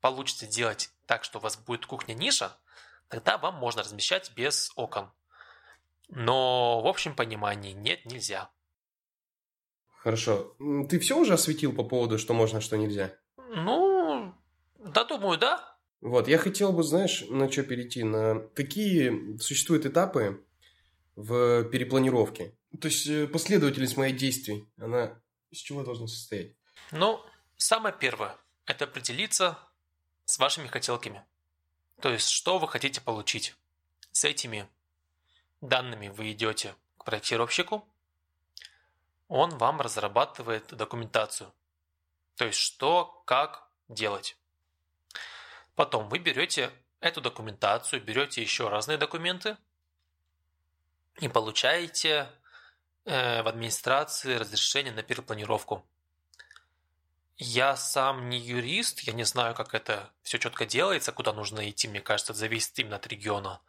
получится 0.00 0.46
делать 0.46 0.90
так, 1.06 1.24
что 1.24 1.38
у 1.38 1.42
вас 1.42 1.56
будет 1.56 1.86
кухня-ниша, 1.86 2.56
тогда 3.08 3.38
вам 3.38 3.56
можно 3.56 3.82
размещать 3.82 4.32
без 4.34 4.72
окон. 4.76 5.10
Но 6.08 6.80
в 6.82 6.86
общем 6.86 7.14
понимании 7.14 7.72
нет, 7.72 8.04
нельзя. 8.06 8.50
Хорошо. 9.98 10.54
Ты 10.88 10.98
все 10.98 11.18
уже 11.18 11.34
осветил 11.34 11.72
по 11.72 11.84
поводу, 11.84 12.18
что 12.18 12.32
можно, 12.32 12.60
что 12.60 12.76
нельзя? 12.76 13.14
Ну, 13.36 14.34
да, 14.78 15.04
думаю, 15.04 15.38
да. 15.38 15.76
Вот, 16.00 16.28
я 16.28 16.38
хотел 16.38 16.72
бы, 16.72 16.82
знаешь, 16.82 17.24
на 17.28 17.50
что 17.50 17.64
перейти? 17.64 18.04
На 18.04 18.40
какие 18.54 19.36
существуют 19.38 19.84
этапы 19.84 20.44
в 21.16 21.64
перепланировке? 21.64 22.56
То 22.80 22.86
есть 22.88 23.06
э, 23.08 23.26
последовательность 23.26 23.96
моих 23.96 24.16
действий, 24.16 24.68
она 24.78 25.20
из 25.50 25.58
чего 25.58 25.82
должна 25.82 26.06
состоять? 26.06 26.54
Ну, 26.92 27.20
самое 27.56 27.94
первое– 27.98 28.36
это 28.66 28.84
определиться 28.84 29.58
с 30.24 30.38
вашими 30.38 30.68
хотелками. 30.68 31.24
То 32.00 32.10
есть, 32.10 32.28
что 32.28 32.58
вы 32.58 32.68
хотите 32.68 33.00
получить. 33.00 33.56
С 34.12 34.24
этими 34.24 34.68
данными 35.60 36.08
вы 36.08 36.32
идете 36.32 36.74
к 36.96 37.04
проектировщику, 37.04 37.86
он 39.28 39.56
вам 39.58 39.80
разрабатывает 39.80 40.66
документацию. 40.74 41.52
То 42.36 42.46
есть, 42.46 42.58
что, 42.58 43.22
как 43.26 43.68
делать. 43.88 44.36
Потом 45.74 46.08
вы 46.08 46.18
берете 46.18 46.70
эту 47.00 47.20
документацию, 47.20 48.02
берете 48.02 48.42
еще 48.42 48.68
разные 48.68 48.98
документы 48.98 49.56
и 51.20 51.28
получаете 51.28 52.28
э, 53.04 53.42
в 53.42 53.48
администрации 53.48 54.36
разрешение 54.36 54.92
на 54.92 55.02
перепланировку. 55.02 55.84
Я 57.36 57.76
сам 57.76 58.28
не 58.28 58.38
юрист, 58.38 59.00
я 59.00 59.12
не 59.12 59.24
знаю, 59.24 59.54
как 59.54 59.74
это 59.74 60.10
все 60.22 60.38
четко 60.38 60.66
делается, 60.66 61.12
куда 61.12 61.32
нужно 61.32 61.68
идти, 61.70 61.86
мне 61.86 62.00
кажется, 62.00 62.32
это 62.32 62.40
зависит 62.40 62.76
именно 62.78 62.96
от 62.96 63.06
региона. 63.06 63.60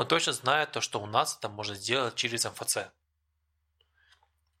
Но 0.00 0.06
точно 0.06 0.32
знаю 0.32 0.66
то, 0.66 0.80
что 0.80 0.98
у 0.98 1.04
нас 1.04 1.36
это 1.36 1.50
можно 1.50 1.74
сделать 1.74 2.14
через 2.14 2.46
МФЦ. 2.46 2.78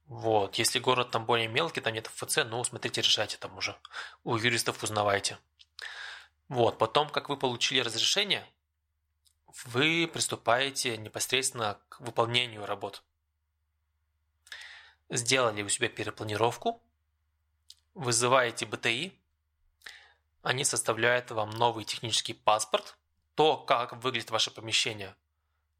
Вот, 0.04 0.56
если 0.56 0.78
город 0.78 1.12
там 1.12 1.24
более 1.24 1.48
мелкий, 1.48 1.80
там 1.80 1.94
нет 1.94 2.10
МФЦ, 2.10 2.40
ну, 2.44 2.62
смотрите, 2.62 3.00
решайте 3.00 3.38
там 3.38 3.56
уже. 3.56 3.74
У 4.22 4.36
юристов 4.36 4.82
узнавайте. 4.82 5.38
Вот, 6.48 6.76
потом, 6.76 7.08
как 7.08 7.30
вы 7.30 7.38
получили 7.38 7.80
разрешение, 7.80 8.46
вы 9.64 10.06
приступаете 10.12 10.98
непосредственно 10.98 11.80
к 11.88 12.00
выполнению 12.00 12.66
работ. 12.66 13.02
Сделали 15.08 15.62
у 15.62 15.70
себя 15.70 15.88
перепланировку, 15.88 16.82
вызываете 17.94 18.66
БТИ, 18.66 19.18
они 20.42 20.64
составляют 20.64 21.30
вам 21.30 21.48
новый 21.48 21.86
технический 21.86 22.34
паспорт, 22.34 22.98
то, 23.36 23.56
как 23.56 23.94
выглядит 24.04 24.30
ваше 24.30 24.50
помещение. 24.50 25.16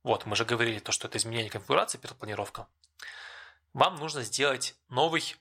Вот, 0.03 0.27
мы 0.27 0.37
же 0.37 0.45
говорили, 0.45 0.79
то, 0.79 0.93
что 0.93 1.09
это 1.09 1.19
изменение 1.19 1.51
конфигурации, 1.51 1.99
перепланировка. 1.99 2.67
Вам 3.73 3.97
нужно 3.97 4.23
сделать 4.23 4.77
новый 4.89 5.37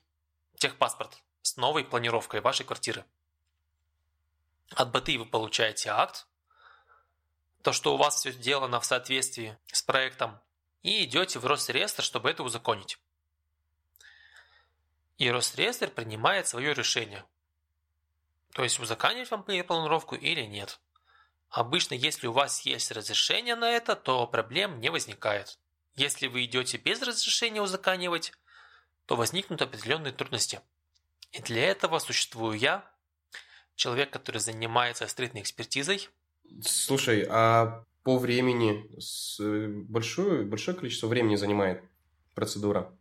техпаспорт 0.56 1.22
с 1.42 1.56
новой 1.56 1.84
планировкой 1.84 2.40
вашей 2.40 2.66
квартиры. 2.66 3.04
От 4.74 4.90
БТИ 4.90 5.16
вы 5.16 5.26
получаете 5.26 5.90
акт, 5.90 6.26
то, 7.62 7.72
что 7.72 7.94
у 7.94 7.96
вас 7.96 8.16
все 8.16 8.30
сделано 8.30 8.80
в 8.80 8.84
соответствии 8.84 9.58
с 9.72 9.82
проектом, 9.82 10.38
и 10.82 11.04
идете 11.04 11.38
в 11.38 11.46
Росреестр, 11.46 12.02
чтобы 12.02 12.30
это 12.30 12.42
узаконить 12.42 12.98
и 15.20 15.30
Росреестр 15.30 15.90
принимает 15.90 16.48
свое 16.48 16.72
решение. 16.72 17.24
То 18.54 18.64
есть 18.64 18.80
узаконить 18.80 19.30
вам 19.30 19.44
планировку 19.44 20.16
или 20.16 20.40
нет. 20.40 20.80
Обычно, 21.50 21.94
если 21.94 22.28
у 22.28 22.32
вас 22.32 22.60
есть 22.62 22.92
разрешение 22.92 23.56
на 23.56 23.70
это, 23.70 23.96
то 23.96 24.26
проблем 24.26 24.80
не 24.80 24.88
возникает. 24.90 25.58
Если 25.96 26.28
вы 26.28 26.44
идете 26.44 26.78
без 26.78 27.02
разрешения 27.02 27.60
узаконивать, 27.60 28.32
то 29.06 29.16
возникнут 29.16 29.60
определенные 29.60 30.12
трудности. 30.12 30.60
И 31.32 31.42
для 31.42 31.66
этого 31.66 31.98
существую 31.98 32.56
я, 32.56 32.88
человек, 33.74 34.10
который 34.10 34.38
занимается 34.38 35.06
строительной 35.08 35.42
экспертизой. 35.42 36.08
Слушай, 36.62 37.26
а 37.28 37.84
по 38.04 38.18
времени 38.18 38.88
большое, 39.88 40.44
большое 40.44 40.76
количество 40.76 41.08
времени 41.08 41.34
занимает 41.34 41.82
процедура? 42.34 42.96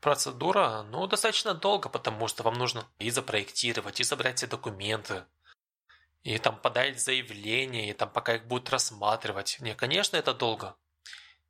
Процедура, 0.00 0.82
ну, 0.90 1.06
достаточно 1.06 1.54
долго, 1.54 1.88
потому 1.88 2.28
что 2.28 2.42
вам 2.42 2.54
нужно 2.54 2.86
и 2.98 3.10
запроектировать, 3.10 4.00
и 4.00 4.04
собрать 4.04 4.38
все 4.38 4.46
документы, 4.46 5.24
и 6.26 6.38
там 6.38 6.58
подать 6.60 7.00
заявление, 7.00 7.90
и 7.90 7.92
там 7.92 8.10
пока 8.10 8.34
их 8.34 8.46
будут 8.46 8.70
рассматривать. 8.70 9.58
Не, 9.60 9.76
конечно, 9.76 10.16
это 10.16 10.34
долго. 10.34 10.74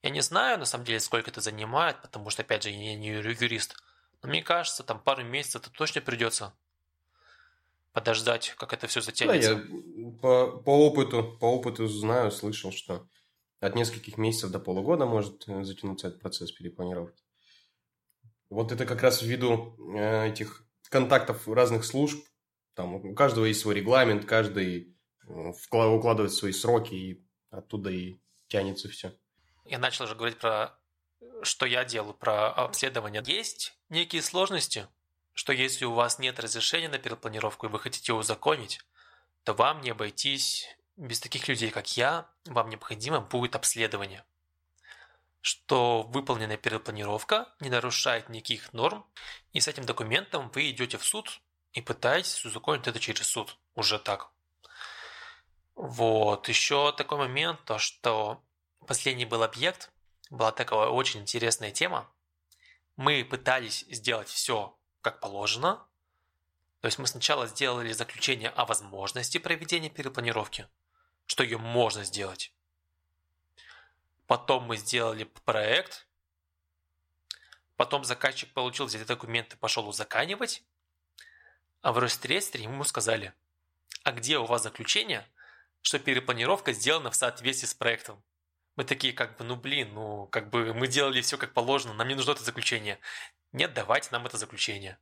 Я 0.02 0.11
не 0.11 0.21
знаю, 0.21 0.59
на 0.59 0.66
самом 0.66 0.85
деле, 0.85 1.00
сколько 1.00 1.30
это 1.30 1.40
занимает, 1.40 2.02
потому 2.02 2.28
что, 2.28 2.42
опять 2.42 2.64
же, 2.64 2.68
я 2.68 2.95
не 2.95 3.09
юрист. 3.09 3.75
Но 4.23 4.28
мне 4.28 4.42
кажется, 4.42 4.83
там 4.83 5.00
пару 5.00 5.25
месяцев 5.25 5.62
это 5.62 5.71
точно 5.71 6.02
придется 6.02 6.52
подождать, 7.95 8.54
как 8.59 8.75
это 8.75 8.87
все 8.87 9.00
затянется. 9.00 9.54
Да, 9.54 9.62
я 9.62 10.11
по, 10.21 10.59
по 10.59 10.87
опыту, 10.87 11.38
по 11.40 11.47
опыту 11.47 11.88
знаю, 11.88 12.30
слышал, 12.30 12.71
что 12.71 13.09
от 13.61 13.75
нескольких 13.76 14.18
месяцев 14.18 14.50
до 14.50 14.61
полугода 14.61 15.06
может 15.06 15.49
э, 15.49 15.64
затянуться 15.64 16.09
этот 16.09 16.21
процесс 16.21 16.52
перепланировки. 16.52 17.23
Вот 18.50 18.73
это 18.73 18.85
как 18.85 19.00
раз 19.00 19.23
ввиду 19.23 19.75
э, 19.97 20.28
этих 20.28 20.66
контактов 20.90 21.49
разных 21.49 21.87
служб. 21.87 22.23
Там 22.76 22.95
у 22.95 23.14
каждого 23.14 23.47
есть 23.47 23.61
свой 23.61 23.75
регламент, 23.75 24.26
каждый 24.26 24.95
э, 25.26 25.52
укладывает 25.73 26.33
свои 26.33 26.52
сроки, 26.52 26.95
и 26.95 27.26
оттуда 27.50 27.90
и 27.90 28.18
тянется 28.49 28.88
все. 28.88 29.16
Я 29.64 29.78
начал 29.78 30.04
уже 30.04 30.14
говорить 30.14 30.38
про 30.38 30.78
что 31.42 31.64
я 31.66 31.85
делаю, 31.85 32.12
про 32.12 32.52
обследование. 32.52 33.23
Есть 33.26 33.76
некие 33.88 34.21
сложности, 34.21 34.87
что 35.33 35.54
если 35.54 35.87
у 35.87 35.92
вас 35.92 36.18
нет 36.18 36.38
разрешения 36.38 36.88
на 36.88 36.99
перепланировку 36.99 37.66
и 37.66 37.71
вы 37.71 37.80
хотите 37.80 38.12
узаконить, 38.12 38.80
то 39.42 39.54
вам 39.54 39.80
не 39.80 39.90
обойтись 39.90 40.68
без 40.97 41.18
таких 41.18 41.49
людей, 41.49 41.71
как 41.71 41.97
я, 41.97 42.28
вам 42.45 42.68
необходимо 42.68 43.21
будет 43.21 43.56
обследование 43.56 44.25
что 45.47 46.02
выполненная 46.02 46.56
перепланировка 46.56 47.54
не 47.61 47.71
нарушает 47.71 48.28
никаких 48.28 48.73
норм, 48.73 49.06
и 49.52 49.61
с 49.61 49.68
этим 49.68 49.87
документом 49.87 50.50
вы 50.52 50.71
идете 50.71 50.99
в 50.99 51.04
суд 51.04 51.40
и 51.73 51.80
пытаетесь 51.80 52.44
узаконить 52.44 52.87
это 52.87 52.99
через 52.99 53.26
суд. 53.26 53.58
Уже 53.75 53.99
так. 53.99 54.30
Вот. 55.75 56.49
Еще 56.49 56.92
такой 56.92 57.18
момент, 57.18 57.64
то 57.64 57.78
что 57.78 58.42
последний 58.87 59.26
был 59.26 59.42
объект, 59.42 59.92
была 60.30 60.52
такая 60.52 60.88
очень 60.88 61.20
интересная 61.20 61.70
тема. 61.70 62.11
Мы 62.96 63.25
пытались 63.25 63.85
сделать 63.90 64.28
все 64.28 64.76
как 65.02 65.20
положено. 65.20 65.87
То 66.80 66.87
есть 66.87 66.99
мы 66.99 67.06
сначала 67.06 67.46
сделали 67.46 67.92
заключение 67.92 68.50
о 68.50 68.64
возможности 68.64 69.38
проведения 69.38 69.90
перепланировки, 69.90 70.68
что 71.26 71.44
ее 71.44 71.58
можно 71.58 72.04
сделать. 72.04 72.52
Потом 74.26 74.64
мы 74.64 74.76
сделали 74.76 75.25
проект. 75.44 76.08
Потом 77.76 78.04
заказчик 78.04 78.52
получил 78.52 78.87
эти 78.88 79.04
документы, 79.04 79.56
пошел 79.56 79.87
узаканивать. 79.87 80.64
А 81.86 81.92
в 81.92 81.98
Росреестре 81.98 82.64
ему 82.64 82.82
сказали, 82.82 83.32
а 84.02 84.10
где 84.10 84.38
у 84.38 84.44
вас 84.44 84.64
заключение, 84.64 85.24
что 85.82 86.00
перепланировка 86.00 86.72
сделана 86.72 87.12
в 87.12 87.14
соответствии 87.14 87.68
с 87.68 87.74
проектом? 87.74 88.20
Мы 88.74 88.82
такие, 88.82 89.12
как 89.12 89.36
бы, 89.36 89.44
ну 89.44 89.54
блин, 89.54 89.94
ну 89.94 90.26
как 90.26 90.50
бы 90.50 90.74
мы 90.74 90.88
делали 90.88 91.20
все 91.20 91.38
как 91.38 91.52
положено, 91.52 91.94
нам 91.94 92.08
не 92.08 92.16
нужно 92.16 92.32
это 92.32 92.42
заключение. 92.42 92.98
Нет, 93.52 93.72
давайте 93.72 94.08
нам 94.10 94.26
это 94.26 94.36
заключение. 94.36 94.98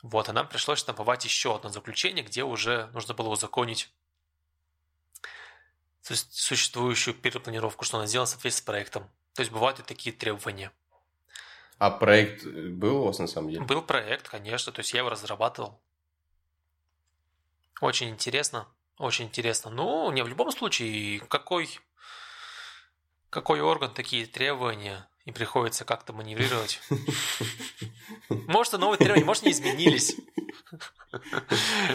Вот, 0.00 0.30
а 0.30 0.32
нам 0.32 0.48
пришлось 0.48 0.78
штамповать 0.78 1.26
еще 1.26 1.54
одно 1.54 1.68
заключение, 1.68 2.24
где 2.24 2.42
уже 2.42 2.86
нужно 2.94 3.12
было 3.12 3.28
узаконить 3.28 3.92
существующую 6.00 7.12
перепланировку, 7.12 7.84
что 7.84 7.98
она 7.98 8.06
сделана 8.06 8.28
в 8.28 8.30
соответствии 8.30 8.62
с 8.62 8.64
проектом. 8.64 9.10
То 9.34 9.42
есть 9.42 9.52
бывают 9.52 9.78
и 9.78 9.82
такие 9.82 10.16
требования. 10.16 10.72
А 11.78 11.90
проект 11.90 12.44
был 12.46 13.02
у 13.02 13.04
вас 13.06 13.18
на 13.18 13.26
самом 13.26 13.50
деле? 13.50 13.64
Был 13.64 13.82
проект, 13.82 14.28
конечно, 14.28 14.72
то 14.72 14.80
есть 14.80 14.92
я 14.92 15.00
его 15.00 15.10
разрабатывал. 15.10 15.80
Очень 17.80 18.08
интересно, 18.08 18.66
очень 18.98 19.26
интересно. 19.26 19.70
Ну, 19.70 20.10
не 20.10 20.22
в 20.22 20.28
любом 20.28 20.50
случае, 20.50 21.20
какой, 21.20 21.68
какой 23.28 23.60
орган 23.60 23.92
такие 23.92 24.26
требования 24.26 25.06
и 25.26 25.32
приходится 25.32 25.84
как-то 25.84 26.14
маневрировать. 26.14 26.80
Может, 28.30 28.74
и 28.74 28.78
новые 28.78 28.98
требования, 28.98 29.24
может, 29.24 29.42
не 29.42 29.50
изменились. 29.50 30.16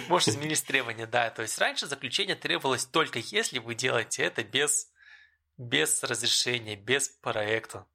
Может, 0.10 0.30
изменились 0.30 0.62
требования, 0.62 1.08
да. 1.08 1.30
То 1.30 1.42
есть 1.42 1.58
раньше 1.58 1.88
заключение 1.88 2.36
требовалось 2.36 2.86
только 2.86 3.20
если 3.20 3.60
вы 3.60 3.76
делаете 3.76 4.24
это 4.24 4.44
без, 4.44 4.92
без 5.58 6.04
разрешения, 6.04 6.76
без 6.76 7.08
проекта. 7.08 7.86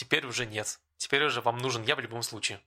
Теперь 0.00 0.24
уже 0.24 0.46
нет. 0.46 0.80
Теперь 0.96 1.22
уже 1.24 1.42
вам 1.42 1.58
нужен 1.58 1.82
я 1.82 1.94
в 1.94 2.00
любом 2.00 2.22
случае. 2.22 2.58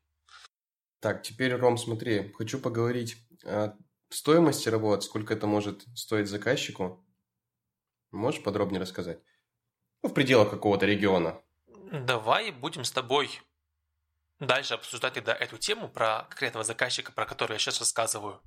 Так, 1.00 1.24
теперь, 1.24 1.56
Ром, 1.56 1.80
смотри, 1.80 2.32
хочу 2.34 2.60
поговорить 2.60 3.18
о 3.44 3.76
стоимости 4.12 4.70
работ, 4.70 5.04
сколько 5.04 5.34
это 5.34 5.48
может 5.48 5.84
стоить 5.96 6.28
заказчику. 6.28 7.04
Можешь 8.12 8.44
подробнее 8.44 8.80
рассказать? 8.80 9.20
Ну, 10.04 10.10
в 10.10 10.14
пределах 10.14 10.52
какого-то 10.52 10.86
региона. 10.86 11.42
Давай 11.92 12.52
будем 12.52 12.84
с 12.84 12.92
тобой 12.92 13.42
дальше 14.40 14.76
обсуждать 14.76 15.14
тогда 15.16 15.34
эту 15.34 15.58
тему 15.58 15.90
про 15.90 16.28
конкретного 16.30 16.64
заказчика, 16.64 17.12
про 17.12 17.26
который 17.26 17.54
я 17.54 17.58
сейчас 17.58 17.80
рассказываю. 17.80 18.40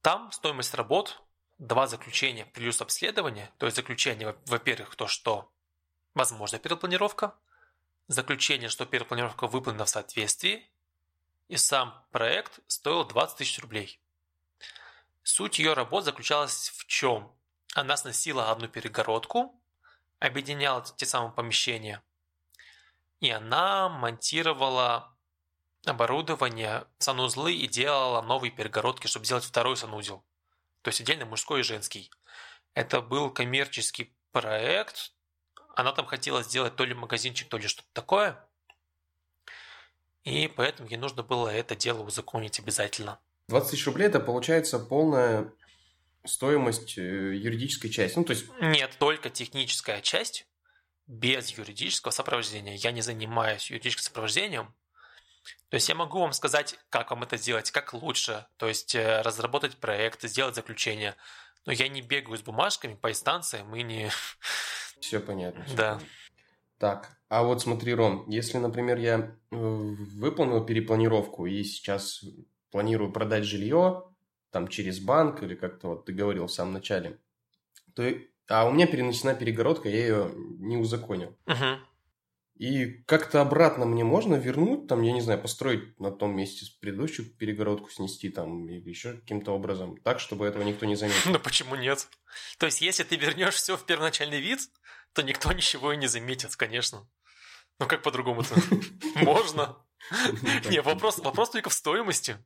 Там 0.00 0.32
стоимость 0.32 0.74
работ, 0.74 1.22
два 1.58 1.86
заключения 1.86 2.46
плюс 2.46 2.80
обследование, 2.80 3.52
то 3.58 3.66
есть 3.66 3.76
заключение, 3.76 4.34
во-первых, 4.46 4.96
то, 4.96 5.06
что 5.06 5.52
возможна 6.14 6.58
перепланировка, 6.58 7.36
заключение, 8.08 8.68
что 8.68 8.86
перепланировка 8.86 9.46
выполнена 9.46 9.84
в 9.84 9.88
соответствии, 9.88 10.68
и 11.48 11.56
сам 11.56 12.04
проект 12.10 12.60
стоил 12.66 13.04
20 13.04 13.36
тысяч 13.36 13.58
рублей. 13.58 14.00
Суть 15.22 15.58
ее 15.58 15.72
работ 15.72 16.04
заключалась 16.04 16.70
в 16.70 16.86
чем? 16.86 17.32
Она 17.74 17.96
сносила 17.96 18.50
одну 18.50 18.68
перегородку, 18.68 19.60
объединяла 20.18 20.84
те 20.96 21.06
самые 21.06 21.32
помещения, 21.32 22.02
и 23.20 23.30
она 23.30 23.88
монтировала 23.88 25.14
оборудование, 25.86 26.86
санузлы 26.98 27.54
и 27.54 27.66
делала 27.66 28.22
новые 28.22 28.50
перегородки, 28.50 29.06
чтобы 29.06 29.26
сделать 29.26 29.44
второй 29.44 29.76
санузел. 29.76 30.24
То 30.82 30.88
есть 30.88 31.00
отдельно 31.00 31.24
мужской 31.24 31.60
и 31.60 31.64
женский. 31.64 32.10
Это 32.74 33.00
был 33.00 33.30
коммерческий 33.30 34.14
проект. 34.32 35.12
Она 35.76 35.92
там 35.92 36.06
хотела 36.06 36.42
сделать 36.42 36.76
то 36.76 36.84
ли 36.84 36.94
магазинчик, 36.94 37.48
то 37.48 37.58
ли 37.58 37.66
что-то 37.66 37.88
такое. 37.92 38.38
И 40.24 40.48
поэтому 40.48 40.88
ей 40.88 40.96
нужно 40.96 41.22
было 41.22 41.48
это 41.48 41.76
дело 41.76 42.02
узаконить 42.02 42.58
обязательно. 42.58 43.18
20 43.48 43.70
тысяч 43.70 43.86
рублей– 43.86 44.06
это 44.08 44.20
получается 44.20 44.78
полная 44.78 45.52
стоимость 46.24 46.96
э, 46.96 47.34
юридической 47.34 47.90
части. 47.90 48.18
Ну, 48.18 48.24
то 48.24 48.32
есть... 48.32 48.46
Нет, 48.60 48.96
только 48.98 49.28
техническая 49.28 50.00
часть 50.00 50.46
без 51.06 51.50
юридического 51.50 52.10
сопровождения. 52.10 52.74
Я 52.76 52.92
не 52.92 53.02
занимаюсь 53.02 53.70
юридическим 53.70 54.04
сопровождением. 54.04 54.74
То 55.68 55.74
есть 55.74 55.88
я 55.88 55.94
могу 55.94 56.20
вам 56.20 56.32
сказать, 56.32 56.78
как 56.88 57.10
вам 57.10 57.24
это 57.24 57.36
сделать, 57.36 57.70
как 57.70 57.92
лучше. 57.92 58.46
То 58.56 58.66
есть 58.66 58.94
э, 58.94 59.20
разработать 59.20 59.76
проект, 59.76 60.22
сделать 60.22 60.54
заключение. 60.54 61.16
Но 61.66 61.72
я 61.72 61.88
не 61.88 62.00
бегаю 62.00 62.38
с 62.38 62.42
бумажками 62.42 62.94
по 62.94 63.10
инстанциям 63.10 63.74
и 63.76 63.82
не... 63.82 64.10
Все 65.00 65.20
понятно. 65.20 65.64
Все 65.64 65.76
да. 65.76 65.92
понятно. 65.94 66.08
Так, 66.78 67.18
а 67.28 67.44
вот 67.44 67.62
смотри, 67.62 67.94
Ром, 67.94 68.28
если, 68.28 68.58
например, 68.58 68.98
я 68.98 69.18
э, 69.18 69.56
выполнил 69.56 70.64
перепланировку 70.64 71.46
и 71.46 71.62
сейчас 71.64 72.24
планирую 72.70 73.12
продать 73.12 73.44
жилье, 73.44 74.04
там 74.50 74.68
через 74.68 75.00
банк 75.00 75.42
или 75.42 75.54
как-то 75.54 75.88
вот 75.88 76.04
ты 76.04 76.12
говорил 76.12 76.46
в 76.46 76.52
самом 76.52 76.74
начале, 76.74 77.18
то 77.94 78.04
а 78.48 78.68
у 78.68 78.72
меня 78.72 78.86
перенесена 78.86 79.34
перегородка, 79.34 79.88
я 79.88 79.96
ее 79.96 80.30
не 80.34 80.76
узаконил. 80.76 81.36
Угу. 81.46 81.78
И 82.56 83.02
как-то 83.06 83.40
обратно 83.40 83.84
мне 83.84 84.04
можно 84.04 84.36
вернуть, 84.36 84.86
там, 84.86 85.02
я 85.02 85.12
не 85.12 85.20
знаю, 85.20 85.40
построить 85.40 85.98
на 85.98 86.12
том 86.12 86.36
месте 86.36 86.66
предыдущую 86.80 87.28
перегородку, 87.34 87.90
снести 87.90 88.28
там 88.30 88.68
или 88.68 88.88
еще 88.88 89.14
каким-то 89.14 89.52
образом, 89.52 89.96
так, 89.96 90.20
чтобы 90.20 90.46
этого 90.46 90.62
никто 90.62 90.86
не 90.86 90.94
заметил. 90.94 91.32
Ну 91.32 91.40
почему 91.40 91.74
нет? 91.74 92.08
То 92.58 92.66
есть, 92.66 92.80
если 92.80 93.02
ты 93.02 93.16
вернешь 93.16 93.54
все 93.54 93.76
в 93.76 93.84
первоначальный 93.84 94.40
вид, 94.40 94.60
то 95.14 95.22
никто 95.22 95.52
ничего 95.52 95.92
и 95.92 95.96
не 95.96 96.06
заметит, 96.06 96.54
конечно. 96.54 97.08
Ну 97.80 97.86
как 97.86 98.02
по-другому-то? 98.02 98.54
Можно. 99.16 99.76
Не, 100.70 100.80
вопрос, 100.80 101.18
вопрос 101.18 101.50
только 101.50 101.70
в 101.70 101.74
стоимости. 101.74 102.36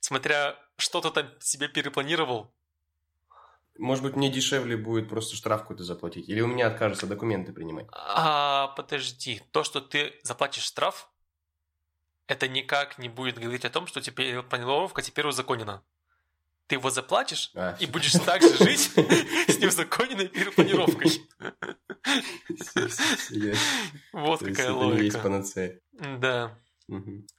Смотря 0.00 0.58
что 0.78 1.00
ты 1.00 1.10
там 1.10 1.30
себе 1.40 1.68
перепланировал. 1.68 2.54
Может 3.78 4.04
быть, 4.04 4.16
мне 4.16 4.30
дешевле 4.30 4.76
будет 4.76 5.08
просто 5.08 5.36
штраф 5.36 5.62
какой-то 5.62 5.84
заплатить? 5.84 6.28
Или 6.28 6.40
у 6.40 6.46
меня 6.46 6.66
откажутся 6.68 7.06
документы 7.06 7.52
принимать? 7.52 7.86
А, 7.92 8.68
подожди. 8.68 9.42
То, 9.50 9.64
что 9.64 9.80
ты 9.80 10.14
заплатишь 10.22 10.62
штраф, 10.62 11.10
это 12.26 12.48
никак 12.48 12.98
не 12.98 13.08
будет 13.08 13.38
говорить 13.38 13.64
о 13.64 13.70
том, 13.70 13.86
что 13.86 14.00
теперь 14.00 14.42
планировка 14.42 15.02
теперь 15.02 15.26
узаконена. 15.26 15.82
Ты 16.66 16.74
его 16.76 16.90
заплатишь 16.90 17.52
А, 17.54 17.76
и 17.78 17.86
будешь 17.86 18.12
так 18.12 18.42
же 18.42 18.56
жить 18.56 18.80
с 19.48 19.58
неузаконенной 19.58 20.28
перепланировкой. 20.28 21.22
Вот 24.12 24.40
какая 24.40 24.72
логика. 24.72 25.44
Да. 26.18 26.58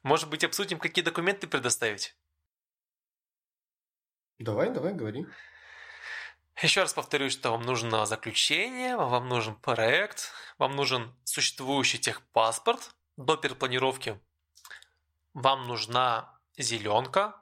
Может 0.03 0.29
быть, 0.29 0.43
обсудим, 0.43 0.79
какие 0.79 1.03
документы 1.03 1.47
предоставить? 1.47 2.15
Давай, 4.39 4.69
давай, 4.69 4.93
говори. 4.93 5.25
Еще 6.61 6.81
раз 6.81 6.93
повторюсь, 6.93 7.33
что 7.33 7.51
вам 7.51 7.61
нужно 7.61 8.07
заключение, 8.07 8.97
вам 8.97 9.29
нужен 9.29 9.55
проект, 9.55 10.31
вам 10.57 10.75
нужен 10.75 11.15
существующий 11.23 11.99
техпаспорт 11.99 12.95
до 13.15 13.37
перепланировки, 13.37 14.19
вам 15.35 15.67
нужна 15.67 16.39
зеленка, 16.57 17.39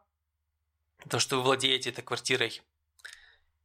то, 1.09 1.19
что 1.19 1.37
вы 1.37 1.43
владеете 1.43 1.91
этой 1.91 2.01
квартирой. 2.01 2.61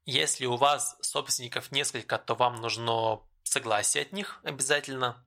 Если 0.07 0.47
у 0.47 0.57
вас 0.57 0.97
собственников 1.01 1.73
несколько, 1.73 2.17
то 2.19 2.37
вам 2.37 2.61
нужно 2.61 3.21
согласие 3.43 4.03
от 4.05 4.13
них 4.13 4.39
обязательно. 4.45 5.27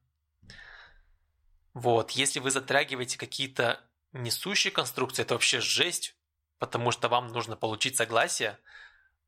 Вот, 1.73 2.11
если 2.11 2.39
вы 2.39 2.51
затрагиваете 2.51 3.17
какие-то 3.17 3.81
несущие 4.13 4.71
конструкции, 4.71 5.23
это 5.23 5.33
вообще 5.33 5.59
жесть, 5.59 6.15
потому 6.59 6.91
что 6.91 7.09
вам 7.09 7.27
нужно 7.27 7.57
получить 7.57 7.97
согласие 7.97 8.57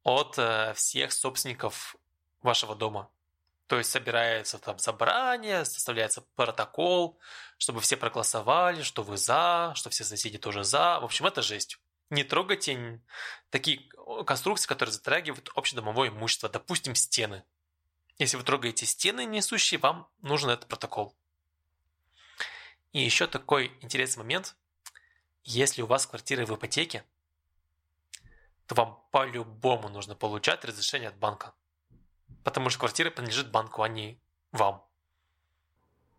от 0.05 0.37
э, 0.37 0.73
всех 0.75 1.11
собственников 1.11 1.97
вашего 2.41 2.75
дома. 2.75 3.09
То 3.67 3.79
есть 3.79 3.89
собирается 3.89 4.59
там 4.59 4.77
собрание, 4.77 5.65
составляется 5.65 6.21
протокол, 6.35 7.19
чтобы 7.57 7.81
все 7.81 7.97
проголосовали, 7.97 8.83
что 8.83 9.01
вы 9.01 9.17
за, 9.17 9.73
что 9.75 9.89
все 9.89 10.03
соседи 10.03 10.37
тоже 10.37 10.63
за. 10.63 10.99
В 10.99 11.05
общем, 11.05 11.25
это 11.25 11.41
жесть. 11.41 11.79
Не 12.11 12.23
трогайте 12.23 13.01
такие 13.49 13.89
конструкции, 14.27 14.67
которые 14.67 14.93
затрагивают 14.93 15.49
общедомовое 15.55 16.09
имущество, 16.09 16.49
допустим, 16.49 16.93
стены. 16.93 17.43
Если 18.19 18.37
вы 18.37 18.43
трогаете 18.43 18.85
стены 18.85 19.25
несущие, 19.25 19.79
вам 19.79 20.07
нужен 20.21 20.51
этот 20.51 20.69
протокол. 20.69 21.15
И 22.93 23.01
еще 23.01 23.25
такой 23.25 23.75
интересный 23.81 24.19
момент. 24.19 24.55
Если 25.43 25.81
у 25.81 25.87
вас 25.87 26.05
квартира 26.05 26.45
в 26.45 26.55
ипотеке, 26.55 27.03
то 28.67 28.75
вам 28.75 29.03
по-любому 29.11 29.89
нужно 29.89 30.15
получать 30.15 30.65
разрешение 30.65 31.09
от 31.09 31.17
банка. 31.17 31.53
Потому 32.43 32.69
что 32.69 32.79
квартира 32.79 33.11
принадлежит 33.11 33.51
банку, 33.51 33.81
а 33.81 33.87
не 33.87 34.19
вам. 34.51 34.85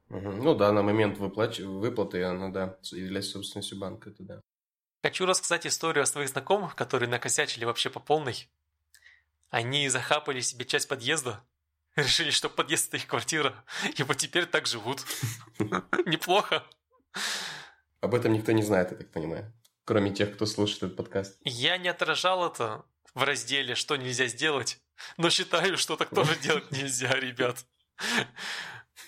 Ну 0.08 0.54
да, 0.54 0.72
на 0.72 0.82
момент 0.82 1.18
выплач... 1.18 1.58
выплаты 1.58 2.22
она, 2.22 2.48
да, 2.48 2.78
является 2.92 3.32
собственностью 3.32 3.78
банка, 3.78 4.10
это 4.10 4.22
да. 4.22 4.40
Хочу 5.02 5.26
рассказать 5.26 5.66
историю 5.66 6.02
о 6.02 6.06
своих 6.06 6.28
знакомых, 6.28 6.74
которые 6.74 7.08
накосячили 7.08 7.64
вообще 7.64 7.90
по 7.90 8.00
полной. 8.00 8.48
Они 9.50 9.88
захапали 9.88 10.40
себе 10.40 10.64
часть 10.64 10.88
подъезда, 10.88 11.44
решили, 11.96 12.30
что 12.30 12.48
подъезд 12.48 12.88
это 12.88 12.98
их 12.98 13.06
квартира, 13.06 13.64
и 13.96 14.02
вот 14.04 14.16
теперь 14.16 14.46
так 14.46 14.66
живут. 14.66 15.04
Неплохо. 16.06 16.64
Об 18.00 18.14
этом 18.14 18.32
никто 18.32 18.52
не 18.52 18.62
знает, 18.62 18.92
я 18.92 18.96
так 18.96 19.10
понимаю. 19.10 19.52
Кроме 19.86 20.12
тех, 20.12 20.34
кто 20.34 20.46
слушает 20.46 20.82
этот 20.82 20.96
подкаст. 20.96 21.38
Я 21.44 21.78
не 21.78 21.88
отражал 21.88 22.44
это 22.52 22.84
в 23.14 23.22
разделе 23.22 23.76
«Что 23.76 23.94
нельзя 23.96 24.26
сделать», 24.26 24.82
но 25.16 25.30
считаю, 25.30 25.78
что 25.78 25.96
так 25.96 26.10
тоже 26.10 26.36
делать 26.40 26.70
нельзя, 26.72 27.14
ребят. 27.14 27.64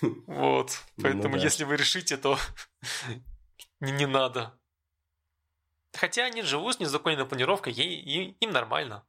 Вот. 0.01 0.71
Ну 0.97 1.03
Поэтому, 1.03 1.37
да. 1.37 1.43
если 1.43 1.65
вы 1.65 1.77
решите, 1.77 2.17
то 2.17 2.39
не, 3.81 3.91
не 3.91 4.07
надо. 4.07 4.57
Хотя 5.95 6.27
они 6.27 6.43
живут 6.43 6.77
с 6.77 6.79
незаконной 6.79 7.27
планировкой, 7.27 7.73
ей- 7.73 8.01
и- 8.01 8.37
им 8.39 8.51
нормально. 8.53 9.05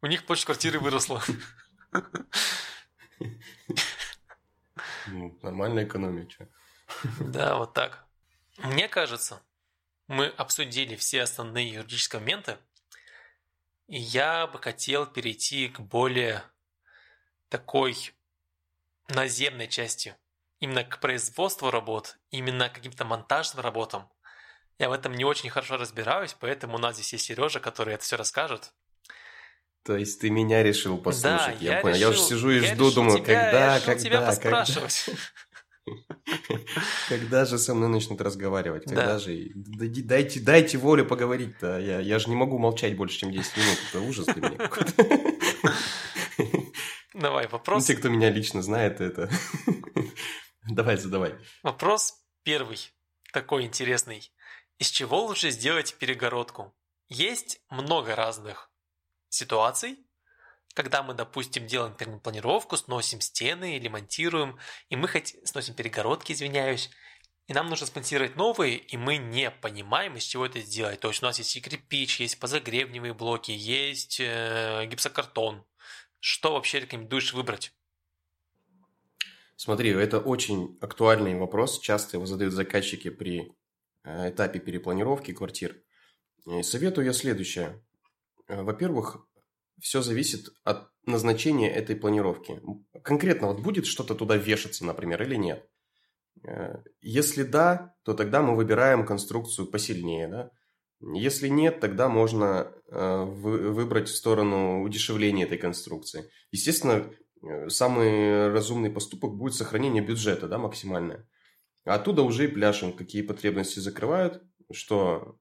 У 0.00 0.06
них 0.06 0.24
площадь 0.26 0.44
квартиры 0.44 0.78
выросла. 0.78 1.22
Ну, 5.08 5.36
нормальная 5.42 5.84
экономия, 5.84 6.28
что. 6.28 6.48
Да, 7.18 7.56
вот 7.56 7.74
так. 7.74 8.06
Мне 8.58 8.88
кажется, 8.88 9.42
мы 10.08 10.26
обсудили 10.26 10.96
все 10.96 11.22
основные 11.22 11.68
юридические 11.68 12.20
моменты, 12.20 12.58
и 13.88 13.98
я 13.98 14.46
бы 14.46 14.58
хотел 14.58 15.06
перейти 15.06 15.68
к 15.68 15.80
более 15.80 16.42
такой 17.48 17.96
наземной 19.08 19.68
части, 19.68 20.16
именно 20.60 20.84
к 20.84 21.00
производству 21.00 21.70
работ, 21.70 22.18
именно 22.30 22.68
к 22.68 22.74
каким-то 22.74 23.04
монтажным 23.04 23.62
работам. 23.62 24.08
Я 24.78 24.88
в 24.88 24.92
этом 24.92 25.14
не 25.14 25.24
очень 25.24 25.50
хорошо 25.50 25.76
разбираюсь, 25.76 26.36
поэтому 26.38 26.76
у 26.76 26.78
нас 26.78 26.96
здесь 26.96 27.12
есть 27.14 27.26
Сережа, 27.26 27.60
который 27.60 27.94
это 27.94 28.04
все 28.04 28.16
расскажет. 28.16 28.72
То 29.84 29.96
есть 29.96 30.20
ты 30.20 30.30
меня 30.30 30.64
решил 30.64 30.98
послушать, 30.98 31.58
да, 31.60 31.64
я, 31.64 31.76
я 31.76 31.80
понял. 31.80 31.94
Решил, 31.94 32.10
я 32.10 32.16
уже 32.16 32.22
сижу 32.22 32.50
и 32.50 32.60
я 32.60 32.74
жду, 32.74 32.90
думаю, 32.90 33.18
тебя, 33.22 33.42
когда, 33.44 33.74
я 33.76 33.80
когда, 33.80 34.02
тебя 34.02 34.36
когда, 34.36 34.64
когда. 37.08 37.44
же 37.44 37.58
со 37.58 37.74
мной 37.74 37.88
начнут 37.88 38.20
разговаривать, 38.20 38.84
когда 38.84 39.06
Да. 39.14 39.18
же, 39.18 39.50
дайте, 39.54 40.40
дайте 40.40 40.78
волю 40.78 41.06
поговорить-то, 41.06 41.78
я, 41.78 42.00
я 42.00 42.18
же 42.18 42.28
не 42.30 42.36
могу 42.36 42.58
молчать 42.58 42.96
больше, 42.96 43.18
чем 43.18 43.30
10 43.32 43.56
минут, 43.56 43.78
это 43.88 44.00
ужас 44.00 44.26
для 44.26 44.48
меня 44.48 44.56
какой-то. 44.56 45.04
Давай, 47.14 47.44
Ну, 47.44 47.50
вопрос, 47.50 47.86
те, 47.86 47.94
кто 47.96 48.08
меня 48.08 48.30
лично 48.30 48.62
знает, 48.62 49.00
это... 49.00 49.30
Давай, 50.68 50.96
задавай. 50.96 51.34
вопрос 51.62 52.14
первый, 52.42 52.78
такой 53.32 53.64
интересный. 53.64 54.30
Из 54.78 54.88
чего 54.90 55.24
лучше 55.24 55.50
сделать 55.50 55.94
перегородку? 55.98 56.74
Есть 57.08 57.60
много 57.70 58.14
разных 58.16 58.70
ситуаций, 59.28 59.96
когда 60.76 61.02
мы, 61.02 61.14
допустим, 61.14 61.66
делаем 61.66 61.94
планировку, 62.20 62.76
сносим 62.76 63.22
стены 63.22 63.76
или 63.76 63.88
монтируем, 63.88 64.58
и 64.90 64.96
мы 64.96 65.08
хоть 65.08 65.34
сносим 65.42 65.74
перегородки, 65.74 66.32
извиняюсь, 66.32 66.90
и 67.46 67.54
нам 67.54 67.70
нужно 67.70 67.86
спонсировать 67.86 68.36
новые, 68.36 68.76
и 68.76 68.98
мы 68.98 69.16
не 69.16 69.50
понимаем, 69.50 70.16
из 70.16 70.24
чего 70.24 70.44
это 70.44 70.60
сделать. 70.60 71.00
То 71.00 71.08
есть 71.08 71.22
у 71.22 71.26
нас 71.26 71.38
есть 71.38 71.56
и 71.56 71.62
кирпич, 71.62 72.20
есть 72.20 72.38
позагребневые 72.38 73.14
блоки, 73.14 73.52
есть 73.52 74.20
э, 74.20 74.84
гипсокартон. 74.86 75.64
Что 76.20 76.52
вообще 76.52 76.80
рекомендуешь 76.80 77.32
выбрать? 77.32 77.72
Смотри, 79.56 79.90
это 79.90 80.20
очень 80.20 80.76
актуальный 80.82 81.38
вопрос, 81.38 81.80
часто 81.80 82.18
его 82.18 82.26
задают 82.26 82.52
заказчики 82.52 83.08
при 83.08 83.50
э, 84.04 84.28
этапе 84.28 84.58
перепланировки 84.58 85.32
квартир. 85.32 85.80
И 86.44 86.62
советую 86.62 87.06
я 87.06 87.14
следующее. 87.14 87.82
Э, 88.48 88.62
Во-первых, 88.62 89.26
все 89.80 90.02
зависит 90.02 90.48
от 90.64 90.90
назначения 91.06 91.70
этой 91.70 91.96
планировки. 91.96 92.60
Конкретно 93.02 93.48
вот 93.48 93.60
будет 93.60 93.86
что-то 93.86 94.14
туда 94.14 94.36
вешаться, 94.36 94.84
например, 94.84 95.22
или 95.22 95.36
нет. 95.36 95.68
Э, 96.44 96.82
Если 97.00 97.42
да, 97.42 97.94
то 98.04 98.14
тогда 98.14 98.42
мы 98.42 98.56
выбираем 98.56 99.06
конструкцию 99.06 99.68
посильнее, 99.68 100.28
да. 100.28 100.50
Если 101.00 101.48
нет, 101.48 101.80
тогда 101.80 102.08
можно 102.08 102.72
э, 102.90 103.24
вы- 103.24 103.70
выбрать 103.70 104.08
в 104.08 104.16
сторону 104.16 104.82
удешевления 104.82 105.44
этой 105.44 105.58
конструкции. 105.58 106.30
Естественно, 106.52 107.10
э, 107.42 107.68
самый 107.68 108.50
разумный 108.50 108.90
поступок 108.90 109.34
будет 109.34 109.54
сохранение 109.54 110.02
бюджета, 110.02 110.48
да, 110.48 110.58
максимальное. 110.58 111.28
Оттуда 111.84 112.22
уже 112.22 112.44
и 112.44 112.48
пляшем, 112.48 112.92
какие 112.92 113.22
потребности 113.22 113.78
закрывают, 113.78 114.42
что 114.72 115.38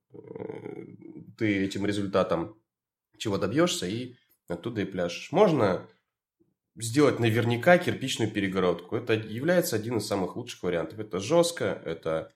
ты 1.37 1.65
этим 1.65 1.85
результатом 1.85 2.61
чего 3.17 3.37
добьешься, 3.37 3.87
и 3.87 4.15
оттуда 4.47 4.81
и 4.81 4.85
пляшешь. 4.85 5.31
Можно 5.31 5.87
сделать 6.75 7.19
наверняка 7.19 7.77
кирпичную 7.77 8.31
перегородку. 8.31 8.95
Это 8.95 9.13
является 9.13 9.75
один 9.75 9.97
из 9.97 10.07
самых 10.07 10.35
лучших 10.35 10.63
вариантов. 10.63 10.99
Это 10.99 11.19
жестко, 11.19 11.81
это 11.85 12.33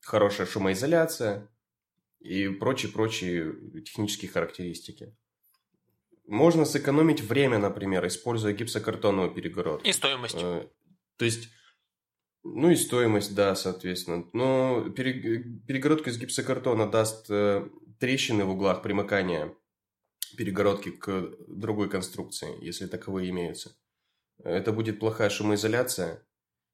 хорошая 0.00 0.46
шумоизоляция 0.46 1.48
и 2.20 2.48
прочие-прочие 2.48 3.82
технические 3.82 4.30
характеристики. 4.30 5.14
Можно 6.26 6.64
сэкономить 6.64 7.20
время, 7.22 7.58
например, 7.58 8.06
используя 8.06 8.52
гипсокартоновую 8.52 9.32
перегородку. 9.32 9.86
И 9.88 9.92
стоимость. 9.92 10.36
Э, 10.38 10.66
То 11.16 11.24
есть, 11.24 11.48
ну 12.42 12.70
и 12.70 12.76
стоимость, 12.76 13.34
да, 13.34 13.54
соответственно. 13.54 14.26
Но 14.32 14.90
пере- 14.90 15.42
перегородка 15.66 16.10
из 16.10 16.18
гипсокартона 16.18 16.90
даст 16.90 17.26
э, 17.30 17.66
трещины 17.98 18.44
в 18.44 18.50
углах 18.50 18.82
примыкания 18.82 19.54
перегородки 20.36 20.90
к 20.90 21.34
другой 21.48 21.88
конструкции, 21.88 22.64
если 22.64 22.86
таковые 22.86 23.30
имеются. 23.30 23.76
Это 24.42 24.72
будет 24.72 25.00
плохая 25.00 25.30
шумоизоляция. 25.30 26.24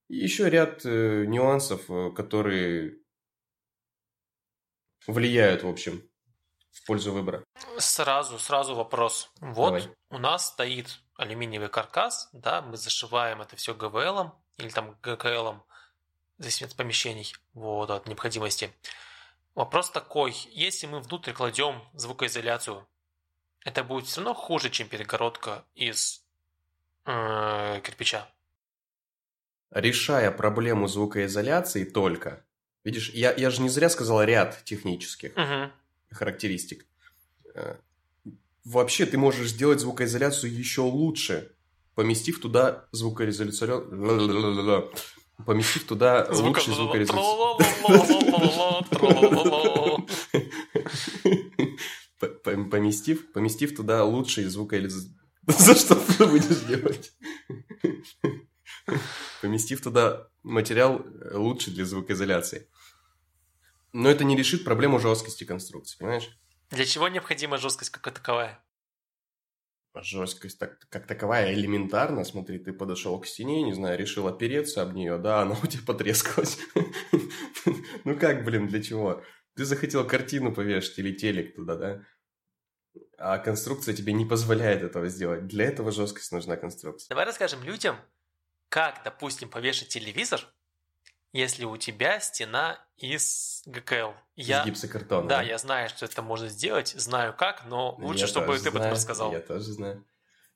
И 0.08 0.16
еще 0.16 0.50
ряд 0.50 0.84
э, 0.84 1.24
нюансов, 1.26 1.90
э, 1.90 2.10
которые 2.10 2.98
влияют, 5.06 5.62
в 5.62 5.68
общем, 5.68 6.02
в 6.70 6.86
пользу 6.86 7.12
выбора. 7.12 7.44
Сразу, 7.78 8.38
сразу 8.38 8.74
вопрос. 8.74 9.30
Вот 9.40 9.66
Давай. 9.66 9.90
у 10.10 10.18
нас 10.18 10.48
стоит 10.48 11.00
алюминиевый 11.16 11.68
каркас, 11.68 12.28
да, 12.32 12.62
мы 12.62 12.76
зашиваем 12.76 13.40
это 13.40 13.56
все 13.56 13.74
ГВЛ 13.74 14.32
или 14.58 14.68
там 14.68 14.98
ГКЛ, 15.02 15.52
в 15.52 15.62
зависимости 16.38 16.74
от 16.74 16.76
помещений, 16.76 17.32
вот, 17.52 17.90
от 17.90 18.08
необходимости. 18.08 18.72
Вопрос 19.54 19.90
такой, 19.90 20.34
если 20.50 20.86
мы 20.86 21.00
внутрь 21.00 21.32
кладем 21.32 21.80
звукоизоляцию, 21.94 22.86
это 23.64 23.82
будет 23.82 24.06
все 24.06 24.20
равно 24.20 24.34
хуже, 24.34 24.70
чем 24.70 24.88
перегородка 24.88 25.64
из 25.74 26.22
э, 27.06 27.80
кирпича. 27.82 28.28
решая 29.70 30.30
проблему 30.30 30.86
звукоизоляции 30.86 31.84
только, 31.84 32.44
видишь, 32.84 33.10
я, 33.10 33.32
я 33.32 33.50
же 33.50 33.62
не 33.62 33.68
зря 33.68 33.88
сказал 33.90 34.22
ряд 34.22 34.62
технических 34.64 35.34
Мгм. 35.36 35.72
характеристик. 36.10 36.86
Э, 37.54 37.76
Вообще 38.64 39.04
ты 39.04 39.18
можешь 39.18 39.48
сделать 39.50 39.80
звукоизоляцию 39.80 40.50
еще 40.54 40.80
лучше, 40.80 41.52
поместив 41.94 42.40
туда 42.40 42.86
звукоизоляцию 42.92 43.90
поместив, 52.44 53.32
поместив 53.32 53.74
туда 53.74 54.04
лучший 54.04 54.44
звукоиллюзатор. 54.44 55.24
За 55.46 55.74
что 55.74 55.94
ты 55.96 56.26
будешь 56.26 56.60
делать? 56.60 57.12
Поместив 59.42 59.82
туда 59.82 60.28
материал 60.42 61.00
э, 61.00 61.36
лучше 61.36 61.70
для 61.70 61.84
звукоизоляции. 61.84 62.68
Но 63.92 64.10
это 64.10 64.24
не 64.24 64.36
решит 64.36 64.64
проблему 64.64 64.98
жесткости 64.98 65.44
конструкции, 65.44 65.98
понимаешь? 65.98 66.30
Для 66.70 66.84
чего 66.84 67.08
необходима 67.08 67.58
жесткость 67.58 67.90
как 67.90 68.12
таковая? 68.12 68.64
Жесткость 70.02 70.58
так, 70.58 70.78
как 70.88 71.06
таковая 71.06 71.54
элементарно. 71.54 72.24
Смотри, 72.24 72.58
ты 72.58 72.72
подошел 72.72 73.20
к 73.20 73.26
стене, 73.26 73.62
не 73.62 73.72
знаю, 73.72 73.98
решил 73.98 74.26
опереться 74.26 74.82
об 74.82 74.94
нее, 74.94 75.18
да, 75.18 75.42
она 75.42 75.56
у 75.62 75.66
тебя 75.66 75.82
потрескалась. 75.86 76.58
Ну 78.04 78.18
как, 78.18 78.44
блин, 78.44 78.66
для 78.66 78.82
чего? 78.82 79.22
Ты 79.54 79.64
захотел 79.64 80.06
картину 80.06 80.52
повешать 80.52 80.98
или 80.98 81.12
телек 81.12 81.54
туда, 81.54 81.76
да? 81.76 82.04
А 83.26 83.38
конструкция 83.38 83.94
тебе 83.94 84.12
не 84.12 84.26
позволяет 84.26 84.82
этого 84.82 85.08
сделать. 85.08 85.46
Для 85.46 85.64
этого 85.64 85.90
жесткость 85.90 86.30
нужна 86.30 86.58
конструкция. 86.58 87.08
Давай 87.08 87.24
расскажем 87.24 87.62
людям, 87.62 87.96
как, 88.68 89.00
допустим, 89.02 89.48
повешать 89.48 89.88
телевизор, 89.88 90.46
если 91.32 91.64
у 91.64 91.74
тебя 91.78 92.20
стена 92.20 92.78
из 92.98 93.62
ГКЛ. 93.64 94.12
Я, 94.36 94.60
Из 94.60 94.66
гипсокартона. 94.66 95.26
да, 95.26 95.40
я 95.40 95.56
знаю, 95.56 95.88
что 95.88 96.04
это 96.04 96.20
можно 96.20 96.50
сделать, 96.50 96.88
знаю 96.88 97.34
как, 97.34 97.64
но 97.64 97.96
лучше, 97.98 98.20
Я 98.20 98.26
чтобы 98.26 98.58
ты 98.58 98.68
об 98.68 98.74
этом 98.74 98.80
знаю, 98.80 98.92
рассказал. 98.92 99.32
Я 99.32 99.40
тоже 99.40 99.72
знаю. 99.72 100.04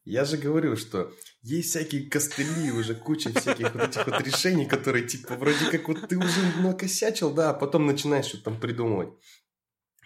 Я 0.04 0.26
же 0.26 0.36
говорю, 0.36 0.76
что 0.76 1.10
есть 1.40 1.70
всякие 1.70 2.10
костыли, 2.10 2.70
уже 2.70 2.94
куча 2.94 3.30
всяких 3.30 3.74
вот 3.74 3.88
этих 3.88 4.06
вот 4.06 4.20
решений, 4.20 4.66
которые 4.66 5.06
типа 5.06 5.36
вроде 5.36 5.70
как 5.70 5.88
вот 5.88 6.06
ты 6.06 6.18
уже 6.18 6.60
накосячил, 6.60 7.32
да, 7.32 7.48
а 7.48 7.54
потом 7.54 7.86
начинаешь 7.86 8.26
что-то 8.26 8.44
там 8.44 8.60
придумывать. 8.60 9.08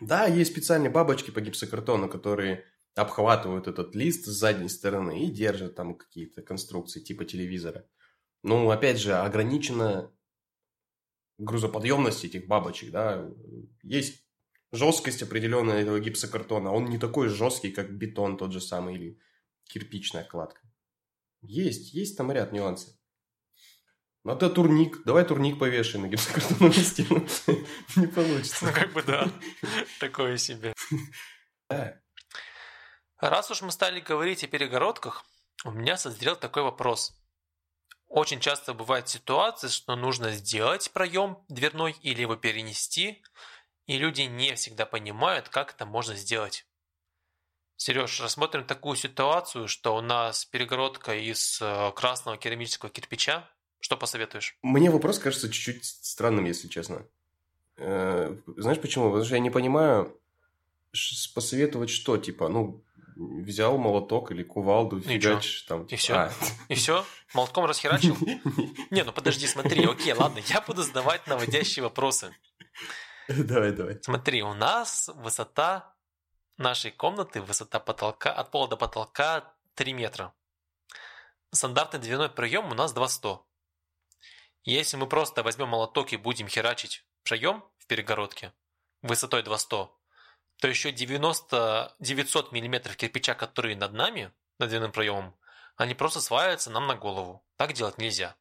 Да, 0.01 0.27
есть 0.27 0.53
специальные 0.53 0.91
бабочки 0.91 1.31
по 1.31 1.41
гипсокартону, 1.41 2.09
которые 2.09 2.65
обхватывают 2.95 3.69
этот 3.69 3.95
лист 3.95 4.27
с 4.27 4.31
задней 4.31 4.69
стороны 4.69 5.25
и 5.25 5.31
держат 5.31 5.75
там 5.75 5.95
какие-то 5.95 6.43
конструкции 6.43 7.01
типа 7.01 7.25
телевизора. 7.25 7.87
Ну, 8.43 8.71
опять 8.71 8.99
же, 8.99 9.15
ограничена 9.15 10.11
грузоподъемность 11.39 12.25
этих 12.25 12.47
бабочек, 12.47 12.91
да. 12.91 13.31
Есть 13.83 14.25
жесткость 14.73 15.23
определенная 15.23 15.83
этого 15.83 16.01
гипсокартона. 16.01 16.73
Он 16.73 16.87
не 16.87 16.99
такой 16.99 17.29
жесткий, 17.29 17.71
как 17.71 17.93
бетон 17.97 18.37
тот 18.37 18.53
же 18.53 18.61
самый 18.61 18.97
или 18.97 19.19
кирпичная 19.65 20.25
кладка. 20.25 20.61
Есть, 21.41 21.95
есть 21.95 22.17
там 22.17 22.31
ряд 22.33 22.53
нюансов. 22.53 22.95
Это 24.25 24.51
турник. 24.51 25.03
Давай 25.05 25.25
турник 25.25 25.59
повешай 25.59 26.01
на 26.01 26.07
гипсокартонную 26.07 26.73
стену. 26.73 27.27
Не 27.97 28.07
получится. 28.07 28.67
Ну, 28.67 28.73
как 28.73 28.93
бы 28.93 29.03
да, 29.03 29.29
такое 29.99 30.37
себе. 30.37 30.73
Раз 33.19 33.51
уж 33.51 33.63
мы 33.63 33.73
стали 33.73 34.01
говорить 34.01 34.45
о 34.45 34.49
перегородках, 34.49 35.25
у 35.65 35.71
меня 35.71 35.97
созрел 35.97 36.37
такой 36.37 36.63
вопрос. 36.63 37.13
Очень 38.09 38.41
часто 38.41 38.75
бывает 38.75 39.09
ситуация, 39.09 39.71
что 39.71 39.97
нужно 39.97 40.33
сделать 40.33 40.91
проем 40.93 41.39
дверной 41.49 41.93
или 42.03 42.21
его 42.21 42.37
перенести, 42.37 43.23
и 43.87 43.97
люди 43.97 44.23
не 44.23 44.55
всегда 44.55 44.87
понимают, 44.87 45.49
как 45.49 45.73
это 45.73 45.87
можно 45.87 46.15
сделать. 46.15 46.67
Сереж, 47.77 48.21
рассмотрим 48.21 48.65
такую 48.65 48.97
ситуацию, 48.97 49.67
что 49.67 49.97
у 49.97 50.01
нас 50.01 50.45
перегородка 50.45 51.15
из 51.15 51.61
э, 51.61 51.93
красного 51.97 52.37
керамического 52.39 52.91
кирпича. 52.91 53.49
Что 53.83 53.97
посоветуешь? 53.97 54.57
Мне 54.63 54.93
вопрос 54.93 55.19
кажется 55.19 55.51
чуть-чуть 55.51 55.85
странным, 55.85 56.45
если 56.45 56.69
честно. 56.69 57.05
Э, 57.77 58.37
знаешь 58.57 58.81
почему? 58.81 59.07
Потому 59.07 59.25
что 59.25 59.35
я 59.35 59.41
не 59.41 59.51
понимаю, 59.51 60.17
посоветовать 61.35 61.91
что, 61.91 62.17
типа, 62.17 62.49
ну, 62.49 62.85
взял 63.17 63.77
молоток 63.79 64.31
или 64.31 64.45
кувалду, 64.45 65.01
фигачишь 65.01 65.63
там. 65.63 65.87
И 65.87 65.97
все? 65.97 66.15
А. 66.15 66.33
И 66.69 66.75
все? 66.77 67.05
Молотком 67.35 67.65
расхерачил? 67.65 68.17
Не, 68.91 69.03
ну 69.03 69.11
подожди, 69.11 69.49
смотри, 69.49 69.85
окей, 69.85 70.13
ладно, 70.13 70.39
я 70.47 70.61
буду 70.61 70.83
задавать 70.83 71.27
наводящие 71.27 71.83
вопросы. 71.83 72.33
Давай, 73.27 73.73
давай. 73.73 73.99
Смотри, 74.01 74.45
у 74.45 74.55
нас 74.55 75.11
высота 75.17 75.93
нашей 76.57 76.93
комнаты, 76.93 77.43
высота 77.43 77.81
потолка, 77.81 78.33
от 78.33 78.53
пола 78.53 78.69
до 78.69 78.77
потолка 78.77 79.53
3 79.75 79.93
метра. 79.93 80.33
Стандартный 81.51 81.99
дверной 81.99 82.31
проем 82.31 82.71
у 82.71 82.75
нас 82.75 82.93
2,100. 82.93 83.45
Если 84.65 84.97
мы 84.97 85.09
просто 85.09 85.43
возьмем 85.43 85.69
молоток 85.69 86.13
и 86.13 86.17
будем 86.17 86.49
херачить 86.49 87.05
проем 87.25 87.65
в 87.79 87.87
перегородке 87.87 88.53
высотой 89.03 89.43
2,100, 89.43 89.99
то 90.61 90.69
еще 90.69 90.93
90, 90.93 91.97
900 91.99 92.53
миллиметров 92.53 92.97
кирпича, 92.97 93.35
которые 93.35 93.77
над 93.77 93.93
нами, 93.93 94.31
над 94.59 94.69
дверным 94.69 94.93
проемом, 94.93 95.35
они 95.77 95.95
просто 95.95 96.21
сваливаются 96.21 96.71
нам 96.71 96.87
на 96.87 96.95
голову. 96.95 97.45
Так 97.57 97.73
делать 97.73 97.99
нельзя. 97.99 98.37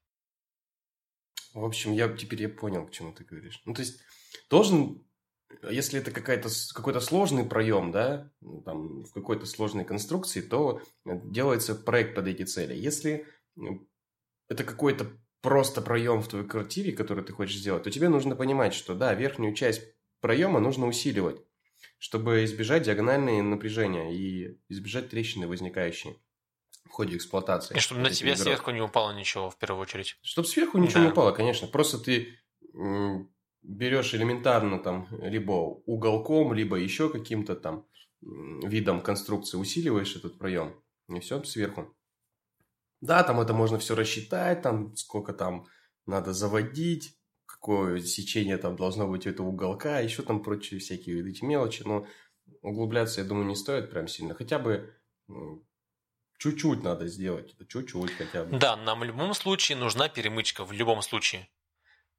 В 1.53 1.65
общем, 1.65 1.93
я 1.93 2.07
теперь 2.09 2.43
я 2.43 2.49
понял, 2.49 2.85
к 2.85 2.91
чему 2.91 3.13
ты 3.13 3.23
говоришь. 3.23 3.61
Ну, 3.65 3.73
то 3.73 3.81
есть, 3.81 3.99
должен, 4.49 5.03
если 5.69 5.99
это 5.99 6.11
какая-то, 6.11 6.49
какой-то 6.73 6.99
сложный 6.99 7.43
проем, 7.43 7.91
да, 7.91 8.31
ну, 8.39 8.61
там, 8.61 9.03
в 9.03 9.11
какой-то 9.11 9.45
сложной 9.45 9.83
конструкции, 9.83 10.41
то 10.41 10.81
делается 11.05 11.73
проект 11.73 12.15
под 12.15 12.27
эти 12.27 12.43
цели. 12.43 12.75
Если 12.75 13.25
ну, 13.55 13.89
это 14.47 14.63
какой-то 14.63 15.11
просто 15.41 15.81
проем 15.81 16.21
в 16.21 16.27
твоей 16.27 16.45
квартире, 16.45 16.91
который 16.91 17.23
ты 17.23 17.33
хочешь 17.33 17.57
сделать, 17.57 17.83
то 17.83 17.91
тебе 17.91 18.09
нужно 18.09 18.35
понимать, 18.35 18.73
что, 18.73 18.95
да, 18.95 19.13
верхнюю 19.13 19.53
часть 19.53 19.81
проема 20.19 20.59
нужно 20.59 20.87
усиливать 20.87 21.41
чтобы 22.01 22.43
избежать 22.45 22.83
диагональные 22.83 23.43
напряжения 23.43 24.11
и 24.11 24.57
избежать 24.69 25.09
трещины, 25.09 25.47
возникающие 25.47 26.17
в 26.85 26.89
ходе 26.89 27.15
эксплуатации. 27.15 27.77
И 27.77 27.79
чтобы 27.79 28.01
на 28.01 28.09
тебя 28.09 28.33
игрок. 28.33 28.43
сверху 28.43 28.71
не 28.71 28.81
упало 28.81 29.11
ничего, 29.11 29.51
в 29.51 29.57
первую 29.57 29.83
очередь. 29.83 30.17
Чтобы 30.23 30.47
сверху 30.47 30.79
ничего 30.79 30.99
да. 30.99 31.05
не 31.05 31.11
упало, 31.11 31.31
конечно. 31.31 31.67
Просто 31.67 31.99
ты 31.99 32.39
берешь 33.61 34.15
элементарно 34.15 34.79
там 34.79 35.07
либо 35.11 35.51
уголком, 35.51 36.53
либо 36.53 36.77
еще 36.77 37.07
каким-то 37.07 37.55
там 37.55 37.85
видом 38.21 39.01
конструкции 39.01 39.57
усиливаешь 39.57 40.15
этот 40.15 40.39
проем, 40.39 40.81
и 41.07 41.19
все 41.19 41.43
сверху. 41.43 41.95
Да, 43.01 43.23
там 43.23 43.39
это 43.39 43.53
можно 43.53 43.79
все 43.79 43.95
рассчитать, 43.95 44.61
там 44.61 44.95
сколько 44.95 45.33
там 45.33 45.67
надо 46.05 46.33
заводить, 46.33 47.17
какое 47.45 47.99
сечение 48.01 48.57
там 48.57 48.75
должно 48.75 49.07
быть 49.07 49.25
у 49.25 49.29
этого 49.29 49.47
уголка, 49.47 49.99
еще 49.99 50.23
там 50.23 50.41
прочие 50.41 50.79
всякие 50.79 51.27
эти 51.27 51.43
мелочи, 51.43 51.83
но 51.83 52.07
углубляться, 52.61 53.21
я 53.21 53.27
думаю, 53.27 53.47
не 53.47 53.55
стоит 53.55 53.89
прям 53.89 54.07
сильно. 54.07 54.35
Хотя 54.35 54.59
бы 54.59 54.95
чуть-чуть 56.37 56.83
надо 56.83 57.07
сделать, 57.07 57.55
чуть-чуть 57.67 58.13
хотя 58.13 58.43
бы. 58.43 58.57
Да, 58.57 58.75
нам 58.75 58.99
в 58.99 59.03
любом 59.03 59.33
случае 59.33 59.77
нужна 59.77 60.09
перемычка, 60.09 60.65
в 60.65 60.71
любом 60.71 61.01
случае. 61.01 61.49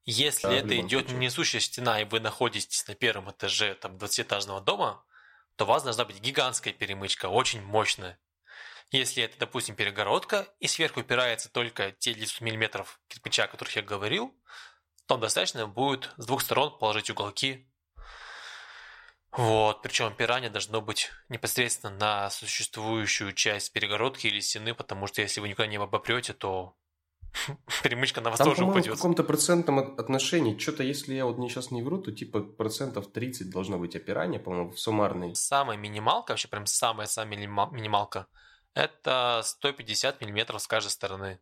Если 0.05 0.49
да, 0.49 0.55
это 0.55 0.77
идет 0.81 1.07
случае. 1.07 1.19
несущая 1.19 1.61
стена, 1.61 2.01
и 2.01 2.05
вы 2.05 2.19
находитесь 2.19 2.87
на 2.89 2.95
первом 2.95 3.31
этаже 3.31 3.75
там 3.75 3.97
20-этажного 3.97 4.61
дома, 4.61 5.05
то 5.57 5.65
у 5.65 5.69
вас 5.69 5.85
должна 5.85 6.05
быть 6.05 6.21
гигантская 6.21 6.73
перемычка, 6.73 7.27
очень 7.27 7.63
мощная. 7.63 8.19
Если 8.93 9.23
это, 9.23 9.39
допустим, 9.39 9.75
перегородка, 9.75 10.47
и 10.61 10.69
сверху 10.69 11.01
упирается 11.01 11.51
только 11.51 11.93
те 11.93 12.13
10 12.13 12.43
мм 12.43 12.85
кирпича, 13.09 13.45
о 13.45 13.49
которых 13.49 13.75
я 13.75 13.83
говорил, 13.83 14.39
то 15.07 15.17
достаточно 15.17 15.67
будет 15.67 16.11
с 16.19 16.27
двух 16.27 16.43
сторон 16.43 16.79
положить 16.79 17.09
уголки. 17.09 17.67
Вот, 19.33 19.81
причем 19.81 20.09
опирание 20.09 20.51
должно 20.51 20.83
быть 20.83 21.11
непосредственно 21.31 21.97
на 21.97 22.31
существующую 22.31 23.33
часть 23.33 23.73
перегородки 23.73 24.27
или 24.27 24.41
стены, 24.41 24.75
потому 24.75 25.07
что 25.07 25.23
если 25.23 25.41
вы 25.41 25.49
никуда 25.49 25.67
не 25.67 25.77
обопрете, 25.77 26.35
то 26.35 26.77
перемычка 27.83 28.21
на 28.21 28.29
вас 28.29 28.39
Там, 28.39 28.49
тоже 28.49 28.67
упадет. 28.67 28.93
в 28.93 28.97
каком-то 28.97 29.25
процентном 29.25 29.99
отношении, 29.99 30.59
что-то, 30.59 30.83
если 30.83 31.15
я 31.15 31.25
вот 31.25 31.39
не 31.39 31.49
сейчас 31.49 31.71
не 31.71 31.81
вру, 31.83 31.97
то 31.97 32.13
типа 32.13 32.41
процентов 32.41 33.11
30 33.11 33.49
должно 33.49 33.79
быть 33.79 33.97
опирание, 33.97 34.39
по-моему, 34.39 34.71
в 34.73 34.79
суммарной. 34.79 35.35
Самая 35.35 35.79
минималка, 35.79 36.33
вообще 36.33 36.49
прям 36.49 36.67
самая-самая 36.67 37.39
минималка, 37.39 38.27
это 38.75 39.43
150 39.45 40.21
миллиметров 40.21 40.63
с 40.63 40.67
каждой 40.67 40.91
стороны. 40.91 41.41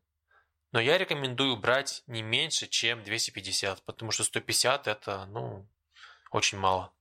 Но 0.73 0.81
я 0.81 0.99
рекомендую 0.99 1.57
брать 1.57 2.03
не 2.07 2.23
меньше, 2.23 2.69
чем 2.69 3.03
250, 3.03 3.83
потому 3.83 4.13
что 4.13 4.23
150 4.25 4.87
это, 4.87 5.27
ну, 5.27 5.67
очень 6.31 6.59
мало. 6.59 6.93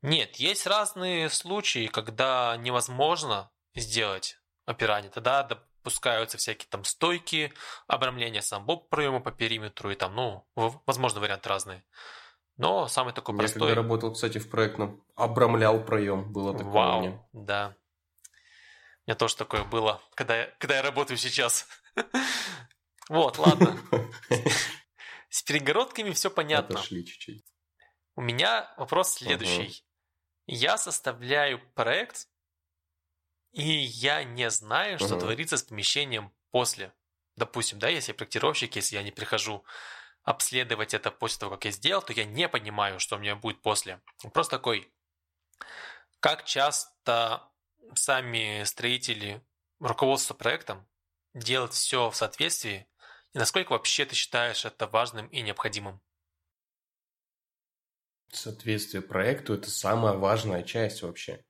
Нет, 0.00 0.36
есть 0.36 0.66
разные 0.66 1.28
случаи, 1.28 1.88
когда 1.88 2.56
невозможно 2.56 3.50
сделать 3.74 4.38
опирание. 4.64 5.10
Тогда 5.10 5.42
допускаются 5.42 6.38
всякие 6.38 6.68
там 6.70 6.84
стойки, 6.84 7.52
обрамление 7.86 8.42
самого 8.42 8.76
проема 8.76 9.20
по 9.20 9.32
периметру 9.32 9.90
и 9.90 9.94
там, 9.94 10.14
ну, 10.14 10.46
возможно, 10.86 11.20
варианты 11.20 11.48
разные. 11.48 11.84
Но 12.56 12.88
самый 12.88 13.12
такой 13.12 13.34
я 13.34 13.38
простой... 13.38 13.62
Я 13.62 13.68
когда 13.68 13.82
работал, 13.82 14.12
кстати, 14.12 14.38
в 14.38 14.50
проектном, 14.50 15.04
обрамлял 15.14 15.84
проем, 15.84 16.32
было 16.32 16.52
такое 16.52 16.72
Вау, 16.72 17.28
да. 17.32 17.76
Меня 19.08 19.14
тоже 19.16 19.36
такое 19.36 19.64
было, 19.64 20.02
когда 20.14 20.36
я, 20.36 20.46
когда 20.58 20.76
я 20.76 20.82
работаю 20.82 21.16
сейчас. 21.16 21.66
Вот, 23.08 23.38
ладно. 23.38 23.74
С 25.30 25.42
перегородками 25.42 26.10
все 26.10 26.30
понятно. 26.30 26.78
Отошли 26.78 27.06
чуть-чуть. 27.06 27.42
У 28.16 28.20
меня 28.20 28.70
вопрос 28.76 29.14
следующий. 29.14 29.82
Я 30.44 30.76
составляю 30.76 31.58
проект, 31.72 32.28
и 33.52 33.62
я 33.66 34.24
не 34.24 34.50
знаю, 34.50 34.98
что 34.98 35.18
творится 35.18 35.56
с 35.56 35.62
помещением 35.62 36.34
после. 36.50 36.92
Допустим, 37.34 37.78
да, 37.78 37.88
если 37.88 38.12
я 38.12 38.14
проектировщик, 38.14 38.76
если 38.76 38.96
я 38.96 39.02
не 39.02 39.10
прихожу 39.10 39.64
обследовать 40.22 40.92
это 40.92 41.10
после 41.10 41.38
того, 41.38 41.52
как 41.52 41.64
я 41.64 41.70
сделал, 41.70 42.02
то 42.02 42.12
я 42.12 42.26
не 42.26 42.46
понимаю, 42.46 43.00
что 43.00 43.16
у 43.16 43.18
меня 43.18 43.36
будет 43.36 43.62
после. 43.62 44.02
Вопрос 44.22 44.48
такой. 44.48 44.92
Как 46.20 46.44
часто 46.44 47.47
сами 47.94 48.64
строители, 48.64 49.42
руководство 49.80 50.34
проектом 50.34 50.86
делают 51.34 51.72
все 51.72 52.10
в 52.10 52.16
соответствии 52.16 52.88
и 53.34 53.38
насколько 53.38 53.72
вообще 53.72 54.04
ты 54.04 54.14
считаешь 54.14 54.64
это 54.64 54.86
важным 54.86 55.26
и 55.28 55.42
необходимым? 55.42 56.00
Соответствие 58.30 59.02
проекту– 59.02 59.54
это 59.54 59.70
самая 59.70 60.14
важная 60.14 60.62
часть 60.62 61.02
вообще. 61.02 61.44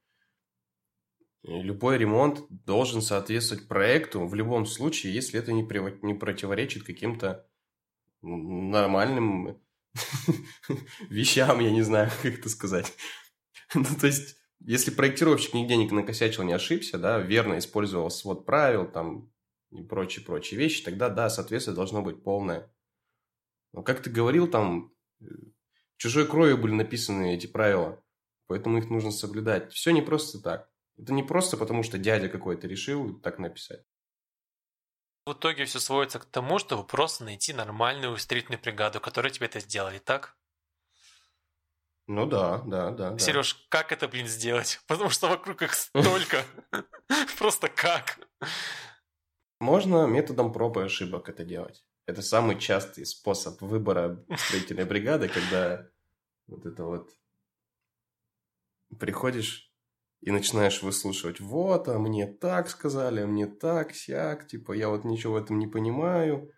Любой 1.43 1.99
ремонт 1.99 2.47
должен 2.51 3.01
соответствовать 3.01 3.69
проекту 3.69 4.27
в 4.27 4.35
любом 4.35 4.67
случае, 4.67 5.15
если 5.15 5.41
это 5.41 5.53
не, 5.53 5.65
при... 5.65 5.79
не 6.05 6.15
противоречит 6.15 6.85
каким-то 6.85 7.49
нормальным 8.23 9.61
вещам, 11.09 11.61
я 11.61 11.71
не 11.71 11.83
знаю, 11.83 12.11
как 12.23 12.39
это 12.39 12.49
сказать. 12.49 12.93
ну, 13.75 13.85
то 14.01 14.07
есть, 14.07 14.37
если 14.61 14.91
проектировщик 14.91 15.55
нигде 15.55 15.77
не 15.77 15.89
накосячил, 15.89 16.43
не 16.43 16.53
ошибся, 16.53 16.99
да, 16.99 17.19
верно 17.19 17.59
использовал 17.59 18.11
свод 18.11 18.45
правил, 18.45 18.91
там, 18.91 19.33
и 19.71 19.83
прочие-прочие 19.83 20.59
вещи, 20.59 20.83
тогда, 20.83 21.09
да, 21.09 21.31
соответствие 21.31 21.75
должно 21.75 22.03
быть 22.03 22.23
полное. 22.23 22.73
Но, 23.73 23.83
как 23.83 24.03
ты 24.03 24.11
говорил, 24.11 24.49
там 24.49 24.95
э, 25.21 25.27
чужой 25.97 26.27
кровью 26.27 26.59
были 26.59 26.73
написаны 26.73 27.35
эти 27.35 27.47
правила, 27.47 28.03
поэтому 28.47 28.79
их 28.79 28.89
нужно 28.89 29.11
соблюдать. 29.11 29.73
Все 29.73 29.91
не 29.91 30.03
просто 30.03 30.41
так. 30.41 30.71
Это 30.97 31.13
не 31.13 31.23
просто 31.23 31.57
потому, 31.57 31.83
что 31.83 31.99
дядя 31.99 32.29
какой-то 32.29 32.67
решил 32.67 33.21
так 33.21 33.39
написать. 33.39 33.85
В 35.27 35.33
итоге 35.35 35.67
все 35.67 35.79
сводится 35.79 36.19
к 36.19 36.25
тому, 36.25 36.59
чтобы 36.59 36.87
просто 36.87 37.25
найти 37.25 37.53
нормальную 37.53 38.17
строительную 38.17 38.61
бригаду, 38.61 38.99
которая 38.99 39.31
тебе 39.31 39.47
это 39.47 39.61
сделали, 39.61 39.99
так? 39.99 40.38
Ну 42.09 42.25
да, 42.25 42.63
да, 42.67 42.91
да. 42.91 43.19
Сереж, 43.19 43.55
да. 43.55 43.61
как 43.69 43.93
это, 43.93 44.09
блин, 44.09 44.27
сделать? 44.27 44.81
Потому 44.89 45.11
что 45.11 45.29
вокруг 45.29 45.61
их 45.63 45.75
столько. 45.75 46.43
Просто 47.39 47.69
как? 47.69 48.19
Можно 49.61 50.07
методом 50.07 50.53
проб 50.53 50.79
и 50.79 50.83
ошибок 50.83 51.29
это 51.29 51.45
делать. 51.45 51.85
Это 52.07 52.23
самый 52.23 52.59
частый 52.59 53.05
способ 53.05 53.61
выбора 53.61 54.25
строительной 54.39 54.87
бригады, 54.87 55.29
когда 55.29 55.87
вот 56.47 56.65
это 56.65 56.85
вот 56.85 57.11
приходишь 58.99 59.71
и 60.23 60.31
начинаешь 60.31 60.83
выслушивать, 60.83 61.41
вот, 61.41 61.89
а 61.89 61.99
мне 61.99 62.27
так 62.27 62.71
сказали, 62.71 63.21
а 63.21 63.27
мне 63.27 63.47
так, 63.47 63.95
сяк, 63.95 64.47
типа, 64.47 64.73
я 64.73 64.89
вот 64.89 65.05
ничего 65.05 65.35
в 65.35 65.37
этом 65.37 65.59
не 65.59 65.67
понимаю. 65.67 66.51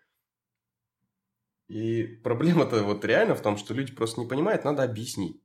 И 1.67 2.03
проблема-то 2.03 2.83
вот 2.83 3.03
реально 3.03 3.35
в 3.35 3.41
том, 3.41 3.57
что 3.57 3.73
люди 3.73 3.93
просто 3.93 4.21
не 4.21 4.27
понимают, 4.27 4.63
надо 4.63 4.83
объяснить. 4.83 5.40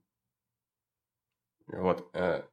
Вот. 1.67 2.09
Э, 2.13 2.43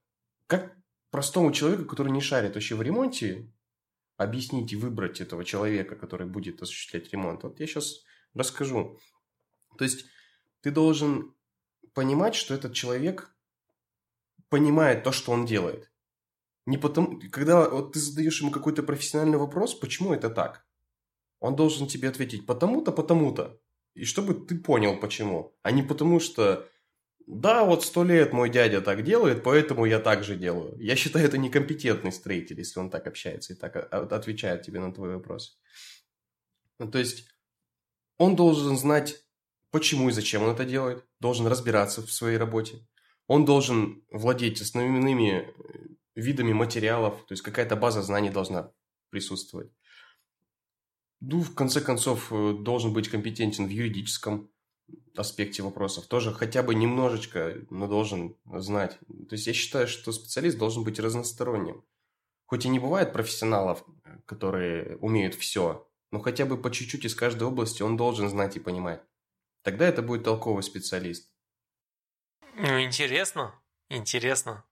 как 0.46 0.76
простому 1.10 1.52
человеку, 1.52 1.84
который 1.84 2.12
не 2.12 2.20
шарит 2.20 2.54
вообще 2.54 2.74
в 2.74 2.82
ремонте, 2.82 3.52
объяснить 4.16 4.72
и 4.72 4.76
выбрать 4.76 5.20
этого 5.20 5.44
человека, 5.44 5.96
который 5.96 6.26
будет 6.26 6.62
осуществлять 6.62 7.12
ремонт. 7.12 7.42
Вот 7.42 7.60
я 7.60 7.66
сейчас 7.66 8.04
расскажу. 8.34 8.98
То 9.76 9.84
есть 9.84 10.06
ты 10.60 10.70
должен 10.70 11.34
понимать, 11.94 12.34
что 12.34 12.54
этот 12.54 12.74
человек 12.74 13.34
понимает 14.48 15.04
то, 15.04 15.12
что 15.12 15.32
он 15.32 15.46
делает. 15.46 15.90
Не 16.66 16.78
потому, 16.78 17.20
когда 17.30 17.68
вот 17.68 17.92
ты 17.92 18.00
задаешь 18.00 18.40
ему 18.40 18.50
какой-то 18.50 18.82
профессиональный 18.82 19.38
вопрос, 19.38 19.74
почему 19.74 20.14
это 20.14 20.30
так, 20.30 20.66
он 21.40 21.56
должен 21.56 21.86
тебе 21.86 22.08
ответить 22.08 22.46
потому-то, 22.46 22.90
потому-то. 22.90 23.60
И 23.94 24.04
чтобы 24.04 24.34
ты 24.34 24.58
понял, 24.58 24.98
почему. 24.98 25.54
А 25.62 25.70
не 25.70 25.82
потому, 25.82 26.18
что 26.18 26.68
да, 27.26 27.64
вот 27.64 27.84
сто 27.84 28.04
лет 28.04 28.32
мой 28.32 28.50
дядя 28.50 28.80
так 28.80 29.02
делает, 29.02 29.42
поэтому 29.42 29.86
я 29.86 29.98
так 29.98 30.24
же 30.24 30.36
делаю. 30.36 30.76
Я 30.78 30.94
считаю, 30.94 31.24
это 31.24 31.38
некомпетентный 31.38 32.12
строитель, 32.12 32.58
если 32.58 32.80
он 32.80 32.90
так 32.90 33.06
общается 33.06 33.54
и 33.54 33.56
так 33.56 33.76
отвечает 33.92 34.62
тебе 34.62 34.80
на 34.80 34.92
твой 34.92 35.14
вопрос. 35.14 35.58
Ну, 36.78 36.90
то 36.90 36.98
есть 36.98 37.28
он 38.18 38.36
должен 38.36 38.76
знать, 38.76 39.24
почему 39.70 40.08
и 40.08 40.12
зачем 40.12 40.42
он 40.42 40.50
это 40.50 40.64
делает, 40.64 41.04
должен 41.18 41.46
разбираться 41.46 42.02
в 42.02 42.12
своей 42.12 42.36
работе. 42.36 42.86
Он 43.26 43.46
должен 43.46 44.04
владеть 44.10 44.60
основными 44.60 45.30
э, 45.30 45.52
видами 46.14 46.52
материалов, 46.52 47.24
то 47.26 47.32
есть 47.32 47.42
какая-то 47.42 47.74
база 47.74 48.02
знаний 48.02 48.28
должна 48.28 48.70
присутствовать. 49.08 49.72
Ну, 51.20 51.40
в 51.40 51.54
конце 51.54 51.80
концов, 51.80 52.30
э, 52.30 52.52
должен 52.60 52.92
быть 52.92 53.08
компетентен 53.08 53.66
в 53.66 53.70
юридическом 53.70 54.50
аспекте 55.16 55.62
вопросов. 55.62 56.06
Тоже 56.06 56.32
хотя 56.32 56.62
бы 56.62 56.74
немножечко, 56.74 57.56
но 57.70 57.86
должен 57.86 58.36
знать. 58.44 58.98
То 59.28 59.34
есть 59.34 59.46
я 59.46 59.52
считаю, 59.52 59.86
что 59.86 60.12
специалист 60.12 60.58
должен 60.58 60.84
быть 60.84 60.98
разносторонним. 60.98 61.84
Хоть 62.46 62.64
и 62.64 62.68
не 62.68 62.78
бывает 62.78 63.12
профессионалов, 63.12 63.84
которые 64.26 64.96
умеют 64.98 65.34
все, 65.34 65.88
но 66.10 66.20
хотя 66.20 66.46
бы 66.46 66.60
по 66.60 66.70
чуть-чуть 66.70 67.04
из 67.04 67.14
каждой 67.14 67.44
области 67.44 67.82
он 67.82 67.96
должен 67.96 68.28
знать 68.28 68.56
и 68.56 68.60
понимать. 68.60 69.02
Тогда 69.62 69.86
это 69.86 70.02
будет 70.02 70.24
толковый 70.24 70.62
специалист. 70.62 71.32
Ну, 72.56 72.80
интересно, 72.82 73.54
интересно. 73.88 74.64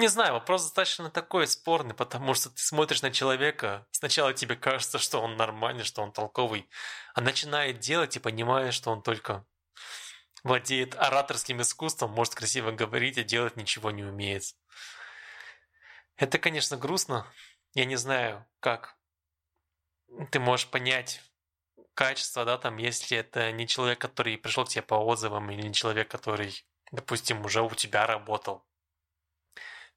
Не 0.00 0.08
знаю, 0.08 0.32
вопрос 0.32 0.62
достаточно 0.62 1.10
такой 1.10 1.46
спорный, 1.46 1.92
потому 1.92 2.32
что 2.32 2.48
ты 2.48 2.62
смотришь 2.62 3.02
на 3.02 3.10
человека, 3.10 3.86
сначала 3.90 4.32
тебе 4.32 4.56
кажется, 4.56 4.98
что 4.98 5.20
он 5.20 5.36
нормальный, 5.36 5.84
что 5.84 6.00
он 6.00 6.10
толковый, 6.10 6.70
а 7.12 7.20
начинает 7.20 7.80
делать 7.80 8.16
и 8.16 8.18
понимаешь, 8.18 8.72
что 8.72 8.92
он 8.92 9.02
только 9.02 9.44
владеет 10.42 10.94
ораторским 10.94 11.60
искусством, 11.60 12.12
может 12.12 12.34
красиво 12.34 12.70
говорить, 12.70 13.18
а 13.18 13.24
делать 13.24 13.56
ничего 13.56 13.90
не 13.90 14.02
умеет. 14.02 14.44
Это, 16.16 16.38
конечно, 16.38 16.78
грустно. 16.78 17.30
Я 17.74 17.84
не 17.84 17.96
знаю, 17.96 18.48
как 18.60 18.96
ты 20.30 20.40
можешь 20.40 20.68
понять 20.68 21.20
качество, 21.92 22.46
да, 22.46 22.56
там, 22.56 22.78
если 22.78 23.18
это 23.18 23.52
не 23.52 23.66
человек, 23.66 23.98
который 23.98 24.38
пришел 24.38 24.64
к 24.64 24.70
тебе 24.70 24.80
по 24.80 24.94
отзывам, 24.94 25.50
или 25.50 25.60
не 25.60 25.74
человек, 25.74 26.10
который, 26.10 26.64
допустим, 26.90 27.44
уже 27.44 27.60
у 27.60 27.68
тебя 27.74 28.06
работал. 28.06 28.64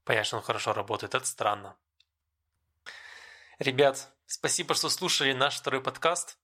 Понятно, 0.03 0.25
что 0.25 0.37
он 0.37 0.43
хорошо 0.43 0.73
работает, 0.73 1.15
это 1.15 1.25
странно. 1.25 1.77
Ребят, 3.59 4.11
спасибо, 4.25 4.73
что 4.73 4.89
слушали 4.89 5.33
наш 5.33 5.57
второй 5.57 5.81
подкаст. 5.81 6.37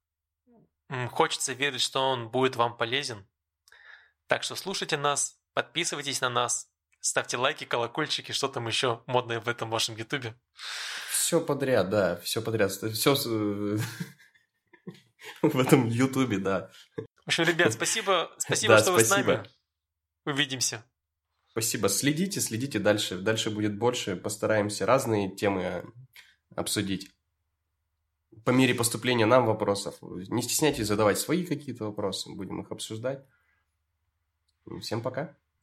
Хочется 1.11 1.53
верить, 1.53 1.81
что 1.81 2.01
он 2.01 2.29
будет 2.29 2.55
вам 2.55 2.77
полезен. 2.77 3.27
Так 4.27 4.43
что 4.43 4.55
слушайте 4.55 4.97
нас, 4.97 5.39
подписывайтесь 5.53 6.21
на 6.21 6.29
нас, 6.29 6.69
ставьте 6.99 7.37
лайки, 7.37 7.65
колокольчики, 7.65 8.31
что 8.31 8.47
там 8.47 8.67
еще 8.67 9.03
модное 9.07 9.39
в 9.39 9.47
этом 9.47 9.69
вашем 9.69 9.95
ютубе. 9.95 10.35
Все 11.11 11.41
подряд, 11.41 11.89
да, 11.89 12.17
все 12.17 12.41
подряд. 12.41 12.71
Все 12.71 13.15
в 15.41 15.59
этом 15.59 15.87
ютубе, 15.87 16.37
да. 16.37 16.71
В 16.97 17.27
общем, 17.27 17.43
ребят, 17.43 17.73
спасибо, 17.73 18.31
спасибо, 18.37 18.79
что 18.79 18.93
вы 18.93 19.03
с 19.03 19.09
нами. 19.09 19.43
Увидимся. 20.25 20.83
Спасибо. 21.59 21.89
Следите, 21.89 22.39
следите 22.39 22.79
дальше. 22.79 23.17
Дальше 23.17 23.49
будет 23.49 23.77
больше. 23.77 24.15
Постараемся 24.15 24.85
разные 24.85 25.29
темы 25.29 25.83
обсудить. 26.55 27.11
По 28.45 28.51
мере 28.51 28.73
поступления 28.73 29.25
нам 29.25 29.45
вопросов. 29.45 29.97
Не 30.01 30.41
стесняйтесь 30.41 30.87
задавать 30.87 31.19
свои 31.19 31.45
какие-то 31.45 31.83
вопросы. 31.83 32.29
Будем 32.33 32.61
их 32.61 32.71
обсуждать. 32.71 33.25
Всем 34.79 35.01
пока. 35.01 35.35